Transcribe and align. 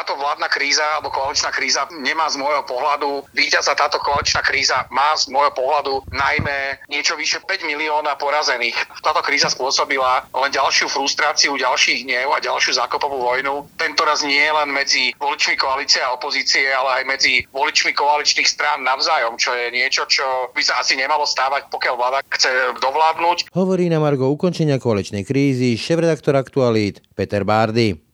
táto 0.00 0.16
vládna 0.16 0.48
kríza 0.48 0.82
alebo 0.96 1.12
koaličná 1.12 1.52
kríza 1.52 1.84
nemá 1.92 2.24
z 2.32 2.40
môjho 2.40 2.64
pohľadu 2.64 3.28
víťaza. 3.36 3.76
Táto 3.76 4.00
koaličná 4.00 4.40
kríza 4.40 4.88
má 4.88 5.12
z 5.12 5.28
môjho 5.28 5.52
pohľadu 5.52 6.08
najmä 6.08 6.80
niečo 6.88 7.20
vyše 7.20 7.44
5 7.44 7.68
milióna 7.68 8.16
porazených. 8.16 8.74
Táto 9.04 9.20
kríza 9.20 9.52
spôsobila 9.52 10.24
len 10.32 10.50
ďalšiu 10.50 10.88
frustráciu, 10.88 11.54
ďalší 11.60 12.08
hnev 12.08 12.32
a 12.32 12.40
ďalšiu 12.40 12.80
zákopovú 12.80 13.22
vojnu. 13.22 13.68
Tento 13.76 14.02
raz 14.08 14.24
nie 14.24 14.40
len 14.40 14.72
medzi 14.72 15.12
voličmi 15.20 15.60
koalície 15.60 16.00
a 16.00 16.16
opozície, 16.16 16.64
ale 16.72 17.02
aj 17.02 17.04
medzi 17.04 17.44
voličmi 17.52 17.92
koaličných 17.92 18.48
strán 18.48 18.80
navzájom, 18.80 19.36
čo 19.36 19.52
je 19.52 19.68
niečo, 19.68 20.08
čo 20.08 20.24
by 20.56 20.62
sa 20.64 20.80
asi 20.80 20.96
nemalo 20.96 21.28
stávať, 21.28 21.68
pokiaľ 21.68 21.94
vláda 22.00 22.18
chce 22.32 22.50
dovládnuť. 22.80 23.52
Hovorí 23.52 23.92
na 23.92 24.00
Margo 24.00 24.32
ukončenia 24.32 24.80
koaličnej 24.80 25.28
krízy 25.28 25.76
šéf-redaktor 25.76 26.40
Aktualít 26.40 27.04
Peter 27.12 27.44
Bárdy. 27.44 28.09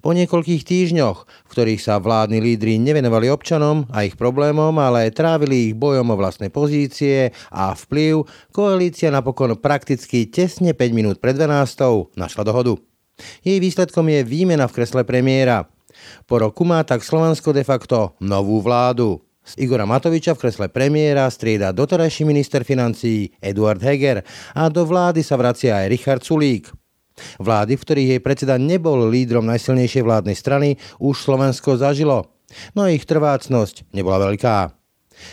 Po 0.00 0.16
niekoľkých 0.16 0.64
týždňoch, 0.64 1.18
v 1.28 1.50
ktorých 1.52 1.80
sa 1.84 2.00
vládni 2.00 2.40
lídry 2.40 2.80
nevenovali 2.80 3.28
občanom 3.28 3.84
a 3.92 4.08
ich 4.08 4.16
problémom, 4.16 4.72
ale 4.80 5.12
trávili 5.12 5.70
ich 5.70 5.74
bojom 5.76 6.08
o 6.08 6.16
vlastné 6.16 6.48
pozície 6.48 7.36
a 7.52 7.76
vplyv, 7.76 8.24
koalícia 8.48 9.12
napokon 9.12 9.60
prakticky 9.60 10.24
tesne 10.24 10.72
5 10.72 10.96
minút 10.96 11.16
pred 11.20 11.36
12. 11.36 12.16
našla 12.16 12.42
dohodu. 12.48 12.80
Jej 13.44 13.60
výsledkom 13.60 14.08
je 14.08 14.24
výmena 14.24 14.64
v 14.64 14.80
kresle 14.80 15.04
premiéra. 15.04 15.68
Po 16.24 16.40
roku 16.40 16.64
má 16.64 16.80
tak 16.80 17.04
Slovensko 17.04 17.52
de 17.52 17.60
facto 17.60 18.16
novú 18.24 18.64
vládu. 18.64 19.20
Z 19.44 19.60
Igora 19.60 19.84
Matoviča 19.84 20.32
v 20.32 20.48
kresle 20.48 20.66
premiéra 20.72 21.28
strieda 21.28 21.76
doterajší 21.76 22.24
minister 22.24 22.64
financií 22.64 23.36
Eduard 23.40 23.84
Heger 23.84 24.24
a 24.56 24.72
do 24.72 24.88
vlády 24.88 25.20
sa 25.20 25.36
vracia 25.36 25.76
aj 25.76 25.90
Richard 25.92 26.22
Sulík. 26.24 26.79
Vlády, 27.38 27.76
v 27.76 27.84
ktorých 27.84 28.10
jej 28.16 28.20
predseda 28.22 28.56
nebol 28.56 29.08
lídrom 29.08 29.44
najsilnejšej 29.46 30.02
vládnej 30.02 30.36
strany, 30.36 30.68
už 30.98 31.20
Slovensko 31.20 31.76
zažilo. 31.76 32.32
No 32.74 32.90
ich 32.90 33.06
trvácnosť 33.06 33.94
nebola 33.94 34.30
veľká. 34.30 34.79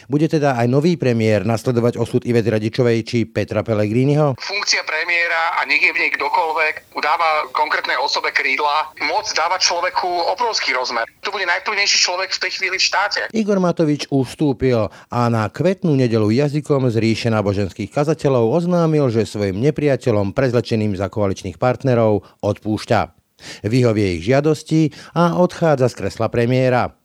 Bude 0.08 0.28
teda 0.28 0.56
aj 0.60 0.68
nový 0.70 0.96
premiér 0.96 1.44
nasledovať 1.48 2.00
osud 2.00 2.24
Ivety 2.24 2.50
Radičovej 2.52 2.98
či 3.08 3.18
Petra 3.28 3.64
Pellegriniho? 3.64 4.38
Funkcia 4.40 4.84
premiéra 4.84 5.60
a 5.60 5.66
nech 5.66 5.82
je 5.82 5.92
v 5.94 6.02
nej 6.02 6.12
kdokoľvek 6.16 6.96
dáva 7.08 7.48
konkrétnej 7.56 7.96
osobe 8.04 8.36
krídla, 8.36 8.92
moc 9.08 9.24
dáva 9.32 9.56
človeku 9.56 10.08
obrovský 10.36 10.76
rozmer. 10.76 11.08
To 11.24 11.32
bude 11.32 11.48
najplnejší 11.48 11.98
človek 12.04 12.36
v 12.36 12.42
tej 12.44 12.52
chvíli 12.60 12.76
v 12.76 12.84
štáte. 12.84 13.22
Igor 13.32 13.64
Matovič 13.64 14.12
ustúpil 14.12 14.92
a 14.92 15.22
na 15.32 15.48
kvetnú 15.48 15.96
nedelu 15.96 16.28
jazykom 16.28 16.92
z 16.92 17.00
ríše 17.00 17.30
náboženských 17.32 17.94
kazateľov 17.94 18.60
oznámil, 18.60 19.08
že 19.08 19.24
svojim 19.24 19.62
nepriateľom 19.62 20.36
prezlečeným 20.36 20.98
za 21.00 21.08
koaličných 21.08 21.56
partnerov 21.56 22.28
odpúšťa. 22.44 23.16
Vyhovie 23.64 24.18
ich 24.18 24.26
žiadosti 24.26 24.92
a 25.14 25.38
odchádza 25.38 25.94
z 25.94 25.98
kresla 26.02 26.28
premiéra. 26.34 26.97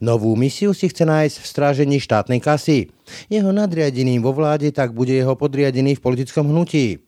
Novú 0.00 0.34
misiu 0.34 0.74
si 0.74 0.88
chce 0.88 1.06
nájsť 1.06 1.36
v 1.38 1.46
strážení 1.46 1.96
štátnej 2.02 2.40
kasy. 2.42 2.90
Jeho 3.28 3.50
nadriadeným 3.50 4.22
vo 4.22 4.34
vláde 4.34 4.70
tak 4.74 4.96
bude 4.96 5.14
jeho 5.14 5.36
podriadený 5.36 5.98
v 5.98 6.04
politickom 6.04 6.48
hnutí. 6.48 7.02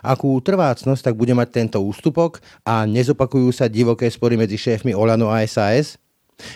Akú 0.00 0.32
trvácnosť 0.40 1.12
tak 1.12 1.14
bude 1.14 1.36
mať 1.36 1.48
tento 1.52 1.78
ústupok 1.84 2.40
a 2.64 2.88
nezopakujú 2.88 3.52
sa 3.52 3.68
divoké 3.68 4.08
spory 4.08 4.40
medzi 4.40 4.56
šéfmi 4.56 4.96
Olano 4.96 5.28
a 5.28 5.44
SAS? 5.44 6.00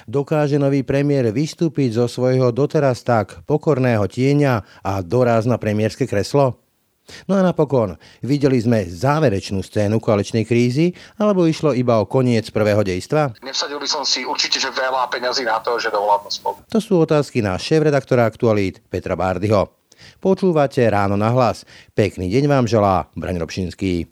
Dokáže 0.05 0.61
nový 0.61 0.85
premiér 0.85 1.33
vystúpiť 1.33 1.97
zo 1.97 2.05
svojho 2.05 2.53
doteraz 2.53 3.01
tak 3.01 3.41
pokorného 3.49 4.05
tieňa 4.05 4.85
a 4.85 4.93
doraz 5.01 5.49
na 5.49 5.57
premiérske 5.57 6.05
kreslo? 6.05 6.60
No 7.27 7.39
a 7.39 7.45
napokon, 7.45 7.97
videli 8.25 8.59
sme 8.61 8.87
záverečnú 8.87 9.61
scénu 9.61 9.99
koaličnej 9.99 10.45
krízy, 10.45 10.93
alebo 11.17 11.47
išlo 11.47 11.77
iba 11.77 11.99
o 12.01 12.09
koniec 12.09 12.49
prvého 12.51 12.81
dejstva? 12.83 13.37
Nevsadil 13.45 13.79
by 13.79 13.89
som 13.89 14.03
si 14.07 14.23
určite, 14.27 14.59
že 14.59 14.71
veľa 14.73 15.11
peňazí 15.13 15.47
na 15.47 15.59
to, 15.61 15.77
že 15.77 15.93
dovládnu 15.93 16.31
spolu. 16.31 16.57
To 16.71 16.79
sú 16.79 17.01
otázky 17.03 17.43
na 17.45 17.59
šéf-redaktora 17.61 18.27
Aktualít 18.27 18.81
Petra 18.89 19.17
Bárdyho. 19.19 19.73
Počúvate 20.21 20.81
Ráno 20.89 21.17
na 21.17 21.29
hlas. 21.33 21.69
Pekný 21.93 22.33
deň 22.33 22.45
vám 22.49 22.65
želá 22.65 23.09
Braň 23.17 23.41
Robšinský. 23.41 24.09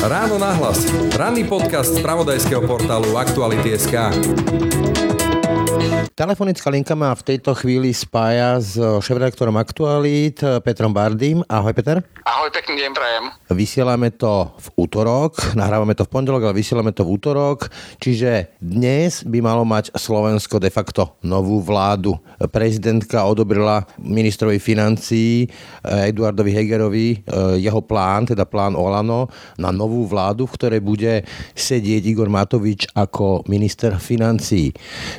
Ráno 0.00 0.40
na 0.40 0.56
hlas. 0.56 0.88
Ranný 1.12 1.44
podcast 1.44 1.92
z 1.94 2.00
pravodajského 2.00 2.64
portálu 2.64 3.20
Aktuality.sk. 3.20 5.09
Telefonická 6.20 6.68
linka 6.68 6.92
ma 6.92 7.16
v 7.16 7.24
tejto 7.24 7.56
chvíli 7.56 7.96
spája 7.96 8.60
s 8.60 8.76
šéf-redaktorom 8.76 9.56
Aktualít 9.56 10.44
Petrom 10.60 10.92
Bardým. 10.92 11.40
Ahoj 11.48 11.72
Peter. 11.72 12.04
Ahoj, 12.28 12.52
pekný 12.52 12.76
deň 12.76 12.92
prajem. 12.92 13.24
Vysielame 13.50 14.12
to 14.12 14.52
v 14.60 14.68
útorok, 14.84 15.56
nahrávame 15.56 15.96
to 15.96 16.04
v 16.04 16.12
pondelok, 16.12 16.44
ale 16.44 16.60
vysielame 16.60 16.92
to 16.92 17.08
v 17.08 17.16
útorok, 17.16 17.72
čiže 17.96 18.52
dnes 18.60 19.24
by 19.24 19.40
malo 19.40 19.64
mať 19.64 19.96
Slovensko 19.96 20.60
de 20.60 20.68
facto 20.68 21.16
novú 21.24 21.64
vládu. 21.64 22.20
Prezidentka 22.52 23.24
odobrila 23.24 23.88
ministrovi 23.96 24.60
financií 24.60 25.48
eh, 25.48 26.12
Eduardovi 26.12 26.52
Hegerovi 26.52 27.08
eh, 27.16 27.64
jeho 27.64 27.80
plán, 27.80 28.28
teda 28.28 28.44
plán 28.44 28.76
Olano, 28.76 29.32
na 29.56 29.72
novú 29.72 30.04
vládu, 30.04 30.44
v 30.44 30.54
ktorej 30.60 30.80
bude 30.84 31.24
sedieť 31.56 32.04
Igor 32.04 32.28
Matovič 32.28 32.92
ako 32.92 33.48
minister 33.48 33.96
financií. 33.96 34.70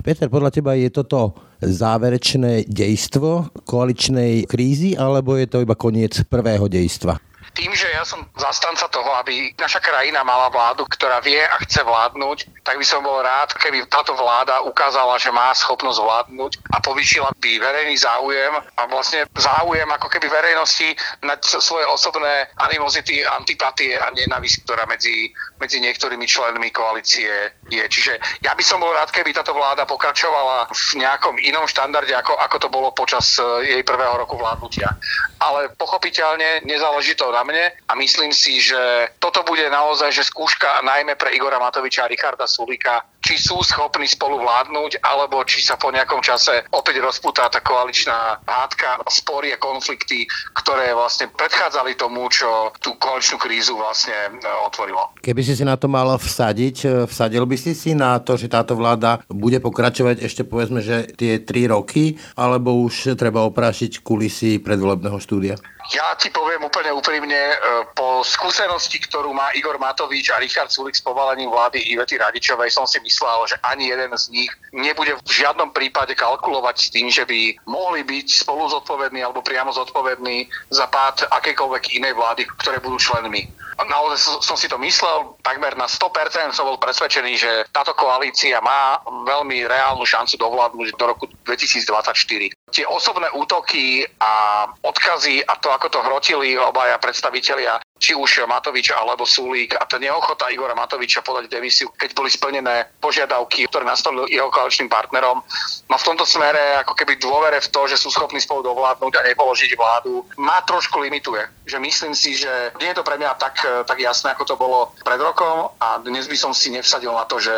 Peter, 0.06 0.30
podľa 0.30 0.51
teba 0.52 0.76
je 0.76 0.92
toto 0.92 1.34
záverečné 1.64 2.68
dejstvo 2.68 3.64
koaličnej 3.66 4.46
krízy, 4.46 4.98
alebo 4.98 5.38
je 5.38 5.48
to 5.48 5.64
iba 5.64 5.78
koniec 5.78 6.26
prvého 6.28 6.68
dejstva? 6.68 7.18
Tým, 7.52 7.72
že 7.76 7.88
ja 7.92 8.08
som 8.08 8.24
zastanca 8.40 8.88
toho, 8.88 9.12
aby 9.20 9.52
naša 9.60 9.84
krajina 9.84 10.24
mala 10.24 10.48
vládu, 10.48 10.88
ktorá 10.88 11.20
vie 11.20 11.40
a 11.40 11.60
chce 11.68 11.84
vládnuť, 11.84 12.61
tak 12.62 12.78
by 12.78 12.86
som 12.86 13.02
bol 13.02 13.18
rád, 13.26 13.58
keby 13.58 13.90
táto 13.90 14.14
vláda 14.14 14.62
ukázala, 14.62 15.18
že 15.18 15.34
má 15.34 15.50
schopnosť 15.50 15.98
vládnuť 15.98 16.52
a 16.70 16.78
povýšila 16.78 17.34
by 17.42 17.58
verejný 17.58 17.98
záujem 17.98 18.54
a 18.54 18.82
vlastne 18.86 19.26
záujem 19.34 19.90
ako 19.90 20.08
keby 20.14 20.30
verejnosti 20.30 20.94
na 21.26 21.34
svoje 21.42 21.90
osobné 21.90 22.54
animozity, 22.62 23.26
antipatie 23.26 23.98
a 23.98 24.14
nenavisť, 24.14 24.62
ktorá 24.62 24.86
medzi, 24.86 25.34
medzi 25.58 25.82
niektorými 25.82 26.26
členmi 26.30 26.70
koalície 26.70 27.50
je. 27.74 27.82
Čiže 27.82 28.46
ja 28.46 28.54
by 28.54 28.62
som 28.62 28.78
bol 28.78 28.94
rád, 28.94 29.10
keby 29.10 29.34
táto 29.34 29.58
vláda 29.58 29.90
pokračovala 29.90 30.70
v 30.70 31.02
nejakom 31.02 31.42
inom 31.42 31.66
štandarde, 31.66 32.14
ako, 32.14 32.38
ako 32.38 32.58
to 32.62 32.70
bolo 32.70 32.94
počas 32.94 33.42
eh, 33.42 33.74
jej 33.74 33.82
prvého 33.82 34.22
roku 34.22 34.38
vládnutia. 34.38 34.94
Ale 35.42 35.74
pochopiteľne 35.74 36.62
nezáleží 36.70 37.18
to 37.18 37.34
na 37.34 37.42
mne 37.42 37.74
a 37.90 37.92
myslím 37.98 38.30
si, 38.30 38.62
že 38.62 39.10
toto 39.18 39.42
bude 39.42 39.66
naozaj 39.74 40.14
že 40.14 40.30
skúška 40.30 40.86
najmä 40.86 41.18
pre 41.18 41.34
Igora 41.34 41.58
Matoviča 41.58 42.06
a 42.06 42.12
Richarda 42.12 42.51
Sulika, 42.52 43.02
či 43.22 43.38
sú 43.38 43.62
schopní 43.62 44.10
spolu 44.10 44.42
vládnuť, 44.42 45.00
alebo 45.06 45.46
či 45.46 45.62
sa 45.62 45.78
po 45.78 45.94
nejakom 45.94 46.20
čase 46.26 46.66
opäť 46.74 47.00
rozputá 47.00 47.48
tá 47.48 47.62
koaličná 47.62 48.42
hádka, 48.44 49.06
spory 49.08 49.54
a 49.54 49.62
konflikty, 49.62 50.26
ktoré 50.58 50.98
vlastne 50.98 51.30
predchádzali 51.30 51.94
tomu, 51.96 52.28
čo 52.34 52.74
tú 52.82 52.98
koaličnú 52.98 53.38
krízu 53.38 53.78
vlastne 53.78 54.14
e, 54.14 54.30
otvorilo. 54.66 55.14
Keby 55.22 55.42
si 55.46 55.54
si 55.54 55.62
na 55.62 55.78
to 55.78 55.86
mal 55.86 56.10
vsadiť, 56.18 56.76
e, 56.82 56.88
vsadil 57.06 57.46
by 57.46 57.58
si 57.58 57.78
si 57.78 57.94
na 57.94 58.18
to, 58.18 58.36
že 58.36 58.50
táto 58.50 58.74
vláda 58.74 59.22
bude 59.30 59.62
pokračovať 59.62 60.26
ešte 60.26 60.42
povedzme, 60.42 60.82
že 60.82 61.14
tie 61.14 61.38
tri 61.46 61.70
roky, 61.70 62.18
alebo 62.34 62.82
už 62.82 63.14
treba 63.14 63.46
oprášiť 63.46 64.02
kulisy 64.02 64.58
predvolebného 64.58 65.22
štúdia? 65.22 65.62
Ja 65.92 66.16
ti 66.16 66.32
poviem 66.32 66.64
úplne 66.64 66.96
úprimne, 66.96 67.42
e, 67.52 67.56
po 67.92 68.24
skúsenosti, 68.24 69.02
ktorú 69.02 69.36
má 69.36 69.52
Igor 69.58 69.76
Matovič 69.76 70.32
a 70.32 70.40
Richard 70.40 70.72
Sulik 70.72 70.96
s 70.96 71.04
povalením 71.04 71.52
vlády 71.52 71.84
Ivety 71.92 72.16
Radičovej, 72.16 72.72
som 72.72 72.88
si 72.88 73.04
myslel, 73.04 73.11
že 73.48 73.60
ani 73.64 73.92
jeden 73.92 74.12
z 74.16 74.26
nich 74.32 74.52
nebude 74.72 75.18
v 75.20 75.32
žiadnom 75.32 75.76
prípade 75.76 76.16
kalkulovať 76.16 76.76
s 76.80 76.88
tým, 76.90 77.08
že 77.12 77.28
by 77.28 77.60
mohli 77.68 78.04
byť 78.08 78.48
spolu 78.48 78.70
zodpovední 78.72 79.24
alebo 79.24 79.44
priamo 79.44 79.76
zodpovední 79.76 80.48
za 80.72 80.88
pád 80.88 81.28
akékoľvek 81.28 81.98
inej 82.00 82.14
vlády, 82.16 82.48
ktoré 82.64 82.80
budú 82.80 82.98
členmi. 82.98 83.48
Naozaj 83.82 84.46
som 84.46 84.54
si 84.54 84.70
to 84.70 84.78
myslel, 84.78 85.34
takmer 85.42 85.74
na 85.74 85.90
100% 85.90 86.54
som 86.54 86.70
bol 86.70 86.78
presvedčený, 86.78 87.34
že 87.34 87.52
táto 87.74 87.98
koalícia 87.98 88.62
má 88.62 89.02
veľmi 89.26 89.66
reálnu 89.66 90.06
šancu 90.06 90.38
dovládnuť 90.38 90.94
do 91.02 91.06
roku 91.10 91.26
2024. 91.50 92.54
Tie 92.70 92.86
osobné 92.86 93.26
útoky 93.34 94.06
a 94.22 94.68
odkazy 94.86 95.42
a 95.42 95.58
to, 95.58 95.74
ako 95.74 95.88
to 95.90 96.00
hrotili 96.06 96.54
obaja 96.62 97.02
predstavitelia 97.02 97.82
či 98.02 98.18
už 98.18 98.50
Matovič 98.50 98.90
alebo 98.90 99.30
Sulík 99.30 99.78
a 99.78 99.86
tá 99.86 100.02
neochota 100.02 100.50
Igora 100.50 100.74
Matoviča 100.74 101.22
podať 101.22 101.54
demisiu, 101.54 101.94
keď 101.94 102.18
boli 102.18 102.34
splnené 102.34 102.90
požiadavky, 102.98 103.70
ktoré 103.70 103.86
nastolil 103.86 104.26
jeho 104.26 104.50
koaličným 104.50 104.90
partnerom, 104.90 105.46
má 105.86 105.98
v 106.02 106.08
tomto 106.10 106.26
smere 106.26 106.82
ako 106.82 106.98
keby 106.98 107.22
dôvere 107.22 107.62
v 107.62 107.70
to, 107.70 107.86
že 107.86 108.02
sú 108.02 108.10
schopní 108.10 108.42
spolu 108.42 108.66
dovládnuť 108.66 109.14
a 109.22 109.26
nepoložiť 109.30 109.72
vládu, 109.78 110.26
má 110.42 110.66
trošku 110.66 110.98
limituje. 110.98 111.46
Že 111.70 111.78
myslím 111.78 112.14
si, 112.18 112.42
že 112.42 112.74
nie 112.82 112.90
je 112.90 112.98
to 112.98 113.06
pre 113.06 113.22
mňa 113.22 113.38
tak, 113.38 113.62
tak 113.86 114.02
jasné, 114.02 114.34
ako 114.34 114.44
to 114.50 114.56
bolo 114.58 114.80
pred 115.06 115.22
rokom 115.22 115.70
a 115.78 116.02
dnes 116.02 116.26
by 116.26 116.38
som 116.42 116.58
si 116.58 116.74
nevsadil 116.74 117.14
na 117.14 117.30
to, 117.30 117.38
že 117.38 117.54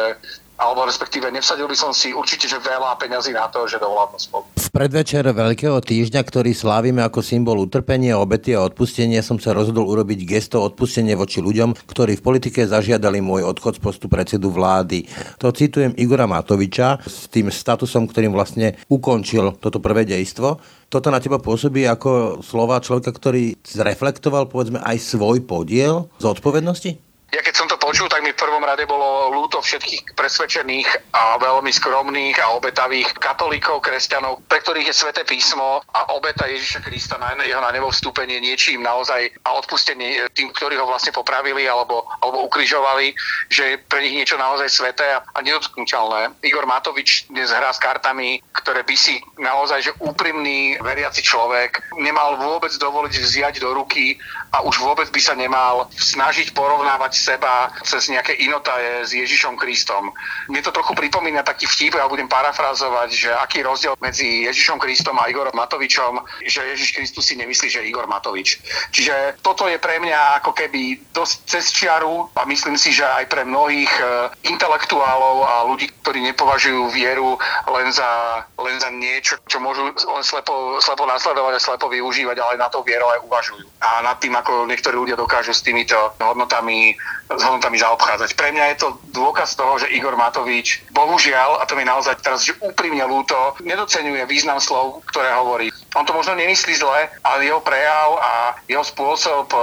alebo 0.64 0.88
respektíve 0.88 1.28
nevsadil 1.28 1.68
by 1.68 1.76
som 1.76 1.92
si 1.92 2.16
určite, 2.16 2.48
že 2.48 2.64
veľa 2.64 2.96
peňazí 2.96 3.36
na 3.36 3.52
to, 3.52 3.68
že 3.68 3.84
dovládnu 3.84 4.16
spolu. 4.16 4.48
V 4.56 4.70
predvečer 4.72 5.28
Veľkého 5.28 5.84
týždňa, 5.84 6.24
ktorý 6.24 6.56
slávime 6.56 7.04
ako 7.04 7.20
symbol 7.20 7.60
utrpenia, 7.60 8.16
obety 8.16 8.56
a 8.56 8.64
odpustenia, 8.64 9.20
som 9.20 9.36
sa 9.36 9.52
rozhodol 9.52 9.92
urobiť 9.92 10.24
gesto 10.24 10.64
odpustenie 10.64 11.20
voči 11.20 11.44
ľuďom, 11.44 11.76
ktorí 11.84 12.16
v 12.16 12.26
politike 12.26 12.64
zažiadali 12.64 13.20
môj 13.20 13.44
odchod 13.44 13.76
z 13.76 13.84
postu 13.84 14.08
predsedu 14.08 14.48
vlády. 14.48 15.04
To 15.44 15.52
citujem 15.52 15.92
Igora 16.00 16.26
Matoviča 16.26 17.04
s 17.04 17.28
tým 17.28 17.52
statusom, 17.52 18.08
ktorým 18.08 18.32
vlastne 18.32 18.80
ukončil 18.88 19.60
toto 19.60 19.84
prvé 19.84 20.08
dejstvo 20.08 20.64
toto 20.94 21.10
na 21.10 21.18
teba 21.18 21.42
pôsobí 21.42 21.90
ako 21.90 22.46
slova 22.46 22.78
človeka, 22.78 23.10
ktorý 23.10 23.58
zreflektoval 23.66 24.46
povedzme 24.46 24.78
aj 24.78 25.02
svoj 25.02 25.42
podiel 25.42 26.06
z 26.22 26.26
odpovednosti? 26.30 27.13
Ja 27.34 27.42
keď 27.42 27.56
som 27.58 27.66
to 27.66 27.82
počul, 27.82 28.06
tak 28.14 28.22
mi 28.22 28.30
v 28.30 28.38
prvom 28.38 28.62
rade 28.62 28.86
bolo 28.86 29.34
ľúto 29.34 29.58
všetkých 29.58 30.14
presvedčených 30.14 31.18
a 31.18 31.42
veľmi 31.42 31.74
skromných 31.74 32.38
a 32.38 32.54
obetavých 32.54 33.10
katolíkov, 33.18 33.82
kresťanov, 33.82 34.46
pre 34.46 34.62
ktorých 34.62 34.94
je 34.94 35.00
sväté 35.02 35.26
písmo 35.26 35.82
a 35.82 36.14
obeta 36.14 36.46
Ježiša 36.46 36.86
Krista 36.86 37.18
na 37.18 37.34
jeho 37.42 37.58
na 37.58 37.74
nebo 37.74 37.90
vstúpenie 37.90 38.38
niečím 38.38 38.86
naozaj 38.86 39.34
a 39.50 39.58
odpustenie 39.58 40.30
tým, 40.38 40.54
ktorí 40.54 40.78
ho 40.78 40.86
vlastne 40.86 41.10
popravili 41.10 41.66
alebo, 41.66 42.06
alebo 42.22 42.46
ukrižovali, 42.46 43.18
že 43.50 43.64
je 43.66 43.76
pre 43.82 44.06
nich 44.06 44.14
niečo 44.14 44.38
naozaj 44.38 44.70
sveté 44.70 45.18
a, 45.18 45.26
a 45.34 45.42
nedotknutelné. 45.42 46.38
Igor 46.46 46.70
Matovič 46.70 47.34
dnes 47.34 47.50
hrá 47.50 47.74
s 47.74 47.82
kartami, 47.82 48.46
ktoré 48.54 48.86
by 48.86 48.94
si 48.94 49.18
naozaj, 49.42 49.82
že 49.82 49.98
úprimný 50.06 50.78
veriaci 50.86 51.26
človek 51.26 51.82
nemal 51.98 52.38
vôbec 52.38 52.70
dovoliť 52.78 53.14
vziať 53.18 53.56
do 53.58 53.74
ruky 53.74 54.22
a 54.54 54.62
už 54.62 54.86
vôbec 54.86 55.10
by 55.10 55.18
sa 55.18 55.34
nemal 55.34 55.90
snažiť 55.98 56.54
porovnávať 56.54 57.23
seba 57.24 57.72
cez 57.88 58.12
nejaké 58.12 58.36
inotaje 58.44 59.08
s 59.08 59.16
Ježišom 59.16 59.56
Kristom. 59.56 60.12
Mne 60.52 60.60
to 60.60 60.76
trochu 60.76 60.92
pripomína 60.92 61.48
taký 61.48 61.64
vtip, 61.72 61.96
ja 61.96 62.12
budem 62.12 62.28
parafrazovať, 62.28 63.10
že 63.16 63.30
aký 63.32 63.64
rozdiel 63.64 63.96
medzi 64.04 64.44
Ježišom 64.52 64.76
Kristom 64.84 65.16
a 65.16 65.32
Igorom 65.32 65.56
Matovičom, 65.56 66.20
že 66.44 66.60
Ježiš 66.76 67.00
Kristus 67.00 67.24
si 67.24 67.40
nemyslí, 67.40 67.68
že 67.72 67.88
Igor 67.88 68.12
Matovič. 68.12 68.60
Čiže 68.92 69.40
toto 69.40 69.72
je 69.72 69.80
pre 69.80 70.04
mňa 70.04 70.44
ako 70.44 70.52
keby 70.52 71.14
dosť 71.16 71.36
cez 71.48 71.72
čiaru 71.72 72.28
a 72.36 72.44
myslím 72.44 72.76
si, 72.76 72.92
že 72.92 73.08
aj 73.08 73.32
pre 73.32 73.48
mnohých 73.48 73.94
e, 74.02 74.04
intelektuálov 74.52 75.48
a 75.48 75.54
ľudí, 75.70 75.88
ktorí 76.04 76.20
nepovažujú 76.34 76.92
vieru 76.92 77.40
len 77.70 77.88
za, 77.94 78.44
len 78.60 78.76
za 78.82 78.90
niečo, 78.92 79.40
čo 79.48 79.64
môžu 79.64 79.94
len 79.94 80.26
slepo, 80.26 80.82
slepo 80.82 81.08
nasledovať 81.08 81.54
a 81.56 81.64
slepo 81.64 81.88
využívať, 81.88 82.38
ale 82.42 82.60
na 82.60 82.68
to 82.68 82.84
vierou 82.84 83.08
aj 83.14 83.24
uvažujú. 83.24 83.66
A 83.80 84.02
nad 84.02 84.18
tým, 84.20 84.34
ako 84.34 84.66
niektorí 84.68 84.98
ľudia 84.98 85.16
dokážu 85.16 85.54
s 85.54 85.62
týmito 85.62 85.96
hodnotami 86.20 86.98
s 87.34 87.42
hodnotami 87.42 87.80
zaobchádzať. 87.82 88.30
Pre 88.38 88.50
mňa 88.54 88.66
je 88.74 88.78
to 88.86 88.88
dôkaz 89.16 89.58
toho, 89.58 89.82
že 89.82 89.90
Igor 89.90 90.14
Matovič, 90.14 90.86
bohužiaľ, 90.94 91.62
a 91.62 91.68
to 91.68 91.74
mi 91.74 91.88
naozaj 91.88 92.20
teraz 92.22 92.46
že 92.46 92.54
úprimne 92.62 93.02
ľúto, 93.08 93.58
nedocenuje 93.64 94.22
význam 94.30 94.62
slov, 94.62 95.02
ktoré 95.10 95.34
hovorí. 95.34 95.74
On 95.98 96.06
to 96.06 96.14
možno 96.14 96.38
nemyslí 96.38 96.74
zle, 96.78 97.10
ale 97.22 97.46
jeho 97.46 97.62
prejav 97.62 98.10
a 98.18 98.34
jeho 98.70 98.86
spôsob 98.86 99.50
e, 99.54 99.58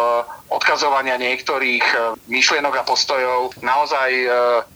odkazovania 0.51 1.19
niektorých 1.19 1.85
e, 1.85 1.97
myšlienok 2.31 2.75
a 2.81 2.87
postojov 2.87 3.55
naozaj 3.63 4.11
e, 4.11 4.29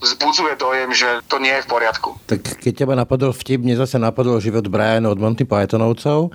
vzbudzuje 0.02 0.54
dojem, 0.58 0.90
že 0.94 1.08
to 1.30 1.38
nie 1.38 1.54
je 1.54 1.64
v 1.66 1.70
poriadku. 1.70 2.18
Tak 2.26 2.62
keď 2.62 2.72
teba 2.84 2.94
napadol 2.98 3.34
vtip, 3.34 3.62
mne 3.62 3.78
zase 3.78 3.98
napadol 3.98 4.42
život 4.42 4.66
Brian 4.66 5.06
od 5.06 5.18
Monty 5.18 5.46
Pythonovcov 5.46 6.34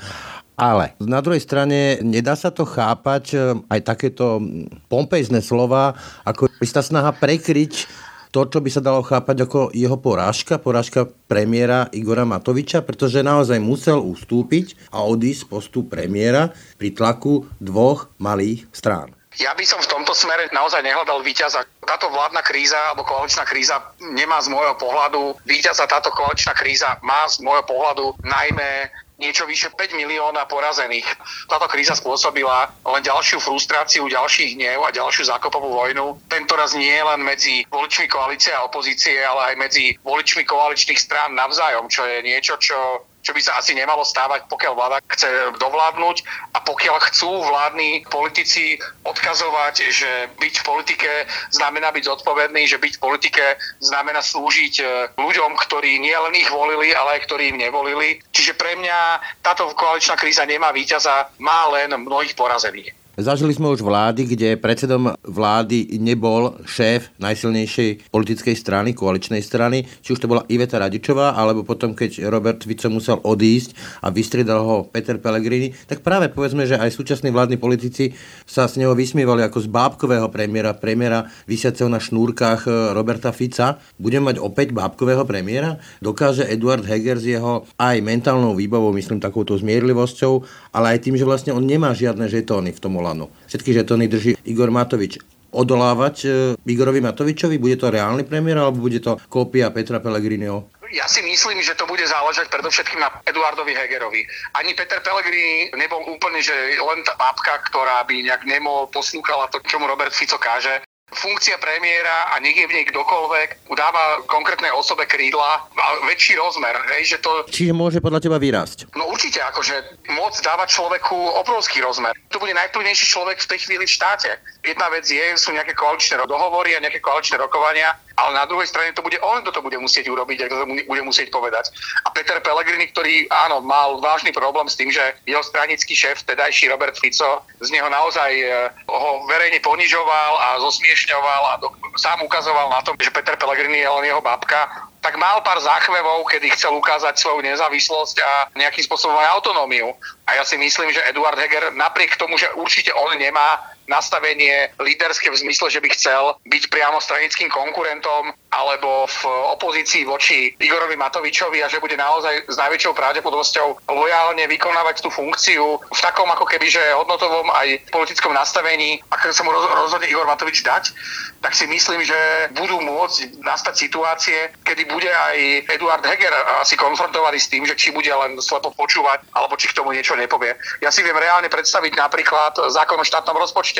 ale 0.59 0.99
na 0.99 1.23
druhej 1.23 1.39
strane 1.39 2.03
nedá 2.03 2.35
sa 2.35 2.51
to 2.51 2.67
chápať 2.67 3.23
e, 3.31 3.37
aj 3.71 3.79
takéto 3.87 4.43
pompejzné 4.91 5.39
slova, 5.39 5.95
ako 6.27 6.51
istá 6.59 6.83
snaha 6.83 7.15
prekryť 7.15 7.87
to, 8.29 8.45
čo 8.45 8.59
by 8.61 8.69
sa 8.69 8.83
dalo 8.83 9.01
chápať 9.01 9.47
ako 9.47 9.73
jeho 9.73 9.97
porážka, 9.97 10.61
porážka 10.61 11.09
premiéra 11.25 11.89
Igora 11.95 12.27
Matoviča, 12.29 12.85
pretože 12.85 13.25
naozaj 13.25 13.57
musel 13.57 13.97
ustúpiť 14.03 14.93
a 14.93 15.01
odísť 15.01 15.49
postup 15.49 15.89
premiéra 15.89 16.53
pri 16.77 16.93
tlaku 16.93 17.49
dvoch 17.57 18.11
malých 18.21 18.69
strán. 18.69 19.17
Ja 19.37 19.53
by 19.53 19.61
som 19.61 19.79
v 19.79 19.89
tomto 19.93 20.11
smere 20.17 20.49
naozaj 20.51 20.81
nehľadal 20.81 21.21
víťaza. 21.21 21.61
Táto 21.85 22.09
vládna 22.09 22.41
kríza 22.41 22.77
alebo 22.91 23.05
koaličná 23.05 23.45
kríza 23.45 23.77
nemá 24.01 24.41
z 24.41 24.49
môjho 24.49 24.73
pohľadu 24.75 25.37
víťaza. 25.45 25.85
Táto 25.85 26.09
koaličná 26.11 26.57
kríza 26.57 26.97
má 27.05 27.29
z 27.29 27.39
môjho 27.45 27.61
pohľadu 27.63 28.17
najmä 28.25 28.89
niečo 29.19 29.43
vyše 29.43 29.69
5 29.75 29.99
milióna 29.99 30.47
porazených. 30.47 31.05
Táto 31.51 31.67
kríza 31.67 31.93
spôsobila 31.93 32.71
len 32.87 33.03
ďalšiu 33.03 33.43
frustráciu, 33.43 34.07
ďalších 34.07 34.55
hnev 34.55 34.79
a 34.87 34.95
ďalšiu 34.95 35.27
zákopovú 35.27 35.75
vojnu. 35.75 36.17
Tento 36.31 36.55
raz 36.55 36.73
nie 36.73 36.95
len 36.95 37.21
medzi 37.21 37.67
voličmi 37.67 38.07
koalície 38.07 38.55
a 38.55 38.63
opozície, 38.65 39.19
ale 39.19 39.53
aj 39.53 39.55
medzi 39.59 39.85
voličmi 40.01 40.47
koaličných 40.47 40.97
strán 40.97 41.35
navzájom, 41.35 41.91
čo 41.91 42.07
je 42.07 42.23
niečo, 42.23 42.55
čo 42.57 43.08
čo 43.19 43.35
by 43.35 43.41
sa 43.43 43.59
asi 43.59 43.75
nemalo 43.75 44.07
stávať, 44.07 44.47
pokiaľ 44.47 44.73
vláda 44.73 44.97
chce 45.11 45.27
dovládnuť 45.59 46.17
a 46.55 46.63
pokiaľ 46.63 46.97
chcú 47.11 47.43
vládni 47.43 48.07
politici 48.07 48.79
odkazovať, 49.03 49.75
že 49.91 50.11
byť 50.39 50.53
v 50.59 50.63
politike 50.63 51.11
znamená 51.51 51.91
byť 51.91 52.03
zodpovedný, 52.07 52.63
že 52.65 52.79
byť 52.79 52.93
v 52.95 53.03
politike 53.03 53.45
znamená 53.83 54.23
slúžiť 54.23 54.73
e, 54.79 54.83
ľuďom, 55.19 55.51
ktorí 55.67 55.99
nie 55.99 56.15
len 56.15 56.33
ich 56.35 56.47
volili, 56.47 56.95
ale 56.95 57.19
aj 57.19 57.27
ktorí 57.27 57.51
im 57.51 57.59
nevolili. 57.59 58.23
Čiže 58.31 58.55
pre 58.55 58.79
mňa 58.79 58.97
táto 59.43 59.67
koaličná 59.75 60.15
kríza 60.15 60.47
nemá 60.47 60.71
víťaza, 60.71 61.29
má 61.43 61.67
len 61.75 61.91
mnohých 61.91 62.39
porazených. 62.39 62.95
Zažili 63.19 63.51
sme 63.51 63.75
už 63.75 63.83
vlády, 63.83 64.31
kde 64.31 64.55
predsedom 64.55 65.11
vlády 65.27 65.99
nebol 65.99 66.55
šéf 66.63 67.11
najsilnejšej 67.19 68.07
politickej 68.15 68.55
strany, 68.55 68.95
koaličnej 68.95 69.43
strany, 69.43 69.83
či 69.99 70.15
už 70.15 70.23
to 70.23 70.31
bola 70.31 70.47
Iveta 70.47 70.79
Radičová, 70.79 71.35
alebo 71.35 71.67
potom, 71.67 71.91
keď 71.91 72.31
Robert 72.31 72.63
Fico 72.63 72.87
musel 72.87 73.19
odísť 73.19 73.75
a 73.99 74.07
vystriedal 74.07 74.63
ho 74.63 74.87
Peter 74.87 75.19
Pellegrini, 75.19 75.75
tak 75.83 75.99
práve 75.99 76.31
povedzme, 76.31 76.63
že 76.63 76.79
aj 76.79 76.95
súčasní 76.95 77.27
vládni 77.27 77.59
politici 77.59 78.15
sa 78.47 78.71
z 78.71 78.79
neho 78.87 78.95
vysmievali 78.95 79.43
ako 79.43 79.67
z 79.67 79.67
bábkového 79.67 80.31
premiéra, 80.31 80.71
premiéra 80.71 81.27
vysiaceho 81.43 81.91
na 81.91 81.99
šnúrkach 81.99 82.71
e, 82.71 82.95
Roberta 82.95 83.35
Fica. 83.35 83.83
Budeme 83.99 84.31
mať 84.31 84.39
opäť 84.39 84.71
bábkového 84.71 85.27
premiéra? 85.27 85.75
Dokáže 85.99 86.47
Eduard 86.47 86.87
Heger 86.87 87.19
s 87.19 87.27
jeho 87.27 87.67
aj 87.75 87.99
mentálnou 87.99 88.55
výbavou, 88.55 88.95
myslím 88.95 89.19
takouto 89.19 89.59
zmierlivosťou, 89.59 90.33
ale 90.71 90.95
aj 90.95 91.03
tým, 91.03 91.19
že 91.19 91.27
vlastne 91.27 91.51
on 91.51 91.67
nemá 91.67 91.91
žiadne 91.91 92.23
žetóny 92.31 92.71
v 92.71 92.79
tom 92.79 92.95
Olano. 93.09 93.33
Všetky 93.49 93.73
žetóny 93.73 94.05
drží 94.05 94.37
Igor 94.45 94.69
Matovič 94.69 95.17
odolávať 95.49 96.15
e, 96.25 96.29
Igorovi 96.69 97.01
Matovičovi? 97.01 97.57
Bude 97.57 97.73
to 97.73 97.89
reálny 97.89 98.21
premiér 98.21 98.61
alebo 98.61 98.85
bude 98.85 99.01
to 99.01 99.17
kópia 99.33 99.73
Petra 99.73 99.97
Pellegriniho? 99.97 100.69
Ja 100.93 101.05
si 101.05 101.21
myslím, 101.21 101.61
že 101.61 101.77
to 101.77 101.85
bude 101.85 102.01
záležať 102.01 102.49
predovšetkým 102.49 102.97
na 102.97 103.09
Eduardovi 103.25 103.77
Hegerovi. 103.77 104.25
Ani 104.57 104.73
Peter 104.73 104.97
Pellegrini 105.01 105.69
nebol 105.77 106.01
úplne, 106.05 106.41
že 106.41 106.53
len 106.81 107.05
tá 107.05 107.13
babka, 107.13 107.61
ktorá 107.69 108.05
by 108.09 108.25
nejak 108.25 108.45
nemo 108.45 108.89
poslúchala 108.89 109.49
to, 109.53 109.61
čo 109.69 109.77
mu 109.77 109.85
Robert 109.85 110.13
Fico 110.13 110.41
káže 110.41 110.81
funkcia 111.13 111.57
premiéra 111.57 112.33
a 112.33 112.39
nech 112.39 112.55
je 112.55 112.69
v 112.69 112.75
nej 112.75 112.85
kdokoľvek, 112.89 113.69
dáva 113.73 114.21
konkrétnej 114.29 114.69
osobe 114.73 115.09
krídla 115.09 115.65
a 115.65 115.85
väčší 116.05 116.37
rozmer. 116.37 116.75
Hej, 116.97 117.15
že 117.15 117.17
to... 117.23 117.31
Čiže 117.49 117.73
môže 117.73 117.99
podľa 118.03 118.21
teba 118.21 118.37
vyrásť? 118.37 118.93
No 118.93 119.09
určite, 119.09 119.41
akože 119.41 120.05
moc 120.13 120.35
dáva 120.43 120.69
človeku 120.69 121.15
obrovský 121.41 121.81
rozmer. 121.81 122.13
To 122.29 122.37
bude 122.37 122.53
najplnejší 122.53 123.05
človek 123.09 123.41
v 123.41 123.49
tej 123.55 123.59
chvíli 123.65 123.83
v 123.87 123.95
štáte. 123.95 124.29
Jedna 124.61 124.89
vec 124.93 125.07
je, 125.07 125.33
sú 125.39 125.49
nejaké 125.55 125.73
koaličné 125.73 126.21
dohovory 126.27 126.77
a 126.77 126.83
nejaké 126.83 127.01
koaličné 127.01 127.41
rokovania, 127.41 127.95
ale 128.19 128.35
na 128.35 128.45
druhej 128.45 128.67
strane 128.67 128.91
to 128.91 129.01
bude 129.05 129.15
on, 129.23 129.39
kto 129.41 129.51
to 129.55 129.61
bude 129.63 129.77
musieť 129.79 130.11
urobiť 130.11 130.37
a 130.43 130.47
kto 130.51 130.57
to 130.61 130.65
bude 130.87 131.03
musieť 131.07 131.31
povedať. 131.31 131.71
A 132.03 132.11
Peter 132.11 132.37
Pellegrini, 132.43 132.91
ktorý 132.91 133.31
áno, 133.31 133.63
mal 133.63 133.97
vážny 134.03 134.35
problém 134.35 134.67
s 134.67 134.75
tým, 134.75 134.91
že 134.91 135.01
jeho 135.23 135.43
stranický 135.43 135.95
šéf, 135.95 136.27
tedajší 136.27 136.67
Robert 136.67 136.99
Fico, 136.99 137.43
z 137.63 137.69
neho 137.71 137.87
naozaj 137.87 138.31
e, 138.35 138.45
ho 138.91 139.09
verejne 139.31 139.63
ponižoval 139.63 140.31
a 140.35 140.47
zosmiešňoval 140.59 141.43
a 141.47 141.53
do, 141.63 141.67
sám 141.95 142.19
ukazoval 142.23 142.69
na 142.69 142.83
to, 142.83 142.93
že 142.99 143.11
Peter 143.11 143.39
Pellegrini 143.39 143.79
je 143.83 143.89
len 143.89 144.05
jeho 144.11 144.21
babka, 144.21 144.89
tak 144.99 145.15
mal 145.15 145.39
pár 145.39 145.59
záchvevov, 145.63 146.27
kedy 146.27 146.51
chcel 146.59 146.75
ukázať 146.75 147.15
svoju 147.15 147.39
nezávislosť 147.47 148.15
a 148.19 148.31
nejakým 148.59 148.83
spôsobom 148.83 149.15
aj 149.15 149.31
autonómiu. 149.39 149.95
A 150.27 150.35
ja 150.35 150.43
si 150.43 150.59
myslím, 150.59 150.91
že 150.91 151.03
Eduard 151.07 151.39
Heger 151.39 151.71
napriek 151.71 152.19
tomu, 152.19 152.35
že 152.35 152.51
určite 152.59 152.91
on 152.91 153.15
nemá 153.15 153.63
nastavenie 153.89 154.69
líderské 154.77 155.33
v 155.33 155.41
zmysle, 155.41 155.73
že 155.73 155.81
by 155.81 155.89
chcel 155.97 156.37
byť 156.45 156.63
priamo 156.69 157.01
stranickým 157.01 157.49
konkurentom 157.49 158.31
alebo 158.53 159.09
v 159.09 159.21
opozícii 159.57 160.05
voči 160.05 160.53
Igorovi 160.61 160.93
Matovičovi 160.93 161.65
a 161.65 161.67
že 161.69 161.81
bude 161.81 161.97
naozaj 161.97 162.49
s 162.49 162.55
najväčšou 162.57 162.93
pravdepodobnosťou 162.93 163.89
lojálne 163.89 164.45
vykonávať 164.45 165.01
tú 165.05 165.09
funkciu 165.09 165.81
v 165.81 165.99
takom 166.01 166.29
ako 166.29 166.45
keby, 166.45 166.69
že 166.69 166.81
hodnotovom 166.93 167.49
aj 167.49 167.89
politickom 167.89 168.33
nastavení, 168.33 169.01
ako 169.09 169.33
sa 169.33 169.43
mu 169.45 169.51
rozhodne 169.53 170.09
Igor 170.09 170.29
Matovič 170.29 170.61
dať, 170.61 170.93
tak 171.41 171.55
si 171.55 171.65
myslím, 171.65 172.03
že 172.03 172.17
budú 172.53 172.77
môcť 172.83 173.41
nastať 173.41 173.73
situácie, 173.73 174.37
kedy 174.65 174.85
bude 174.91 175.07
aj 175.07 175.65
Eduard 175.71 176.03
Heger 176.03 176.33
asi 176.59 176.75
konfrontovaný 176.75 177.39
s 177.39 177.47
tým, 177.47 177.63
že 177.63 177.79
či 177.79 177.95
bude 177.95 178.11
len 178.11 178.35
slepo 178.43 178.75
počúvať, 178.75 179.23
alebo 179.31 179.55
či 179.55 179.71
k 179.71 179.77
tomu 179.77 179.95
niečo 179.95 180.19
nepovie. 180.19 180.53
Ja 180.83 180.91
si 180.91 180.99
viem 180.99 181.15
reálne 181.15 181.47
predstaviť 181.47 181.95
napríklad 181.95 182.59
zákon 182.69 182.99
o 182.99 183.07
štátnom 183.07 183.39
rozpočte, 183.39 183.78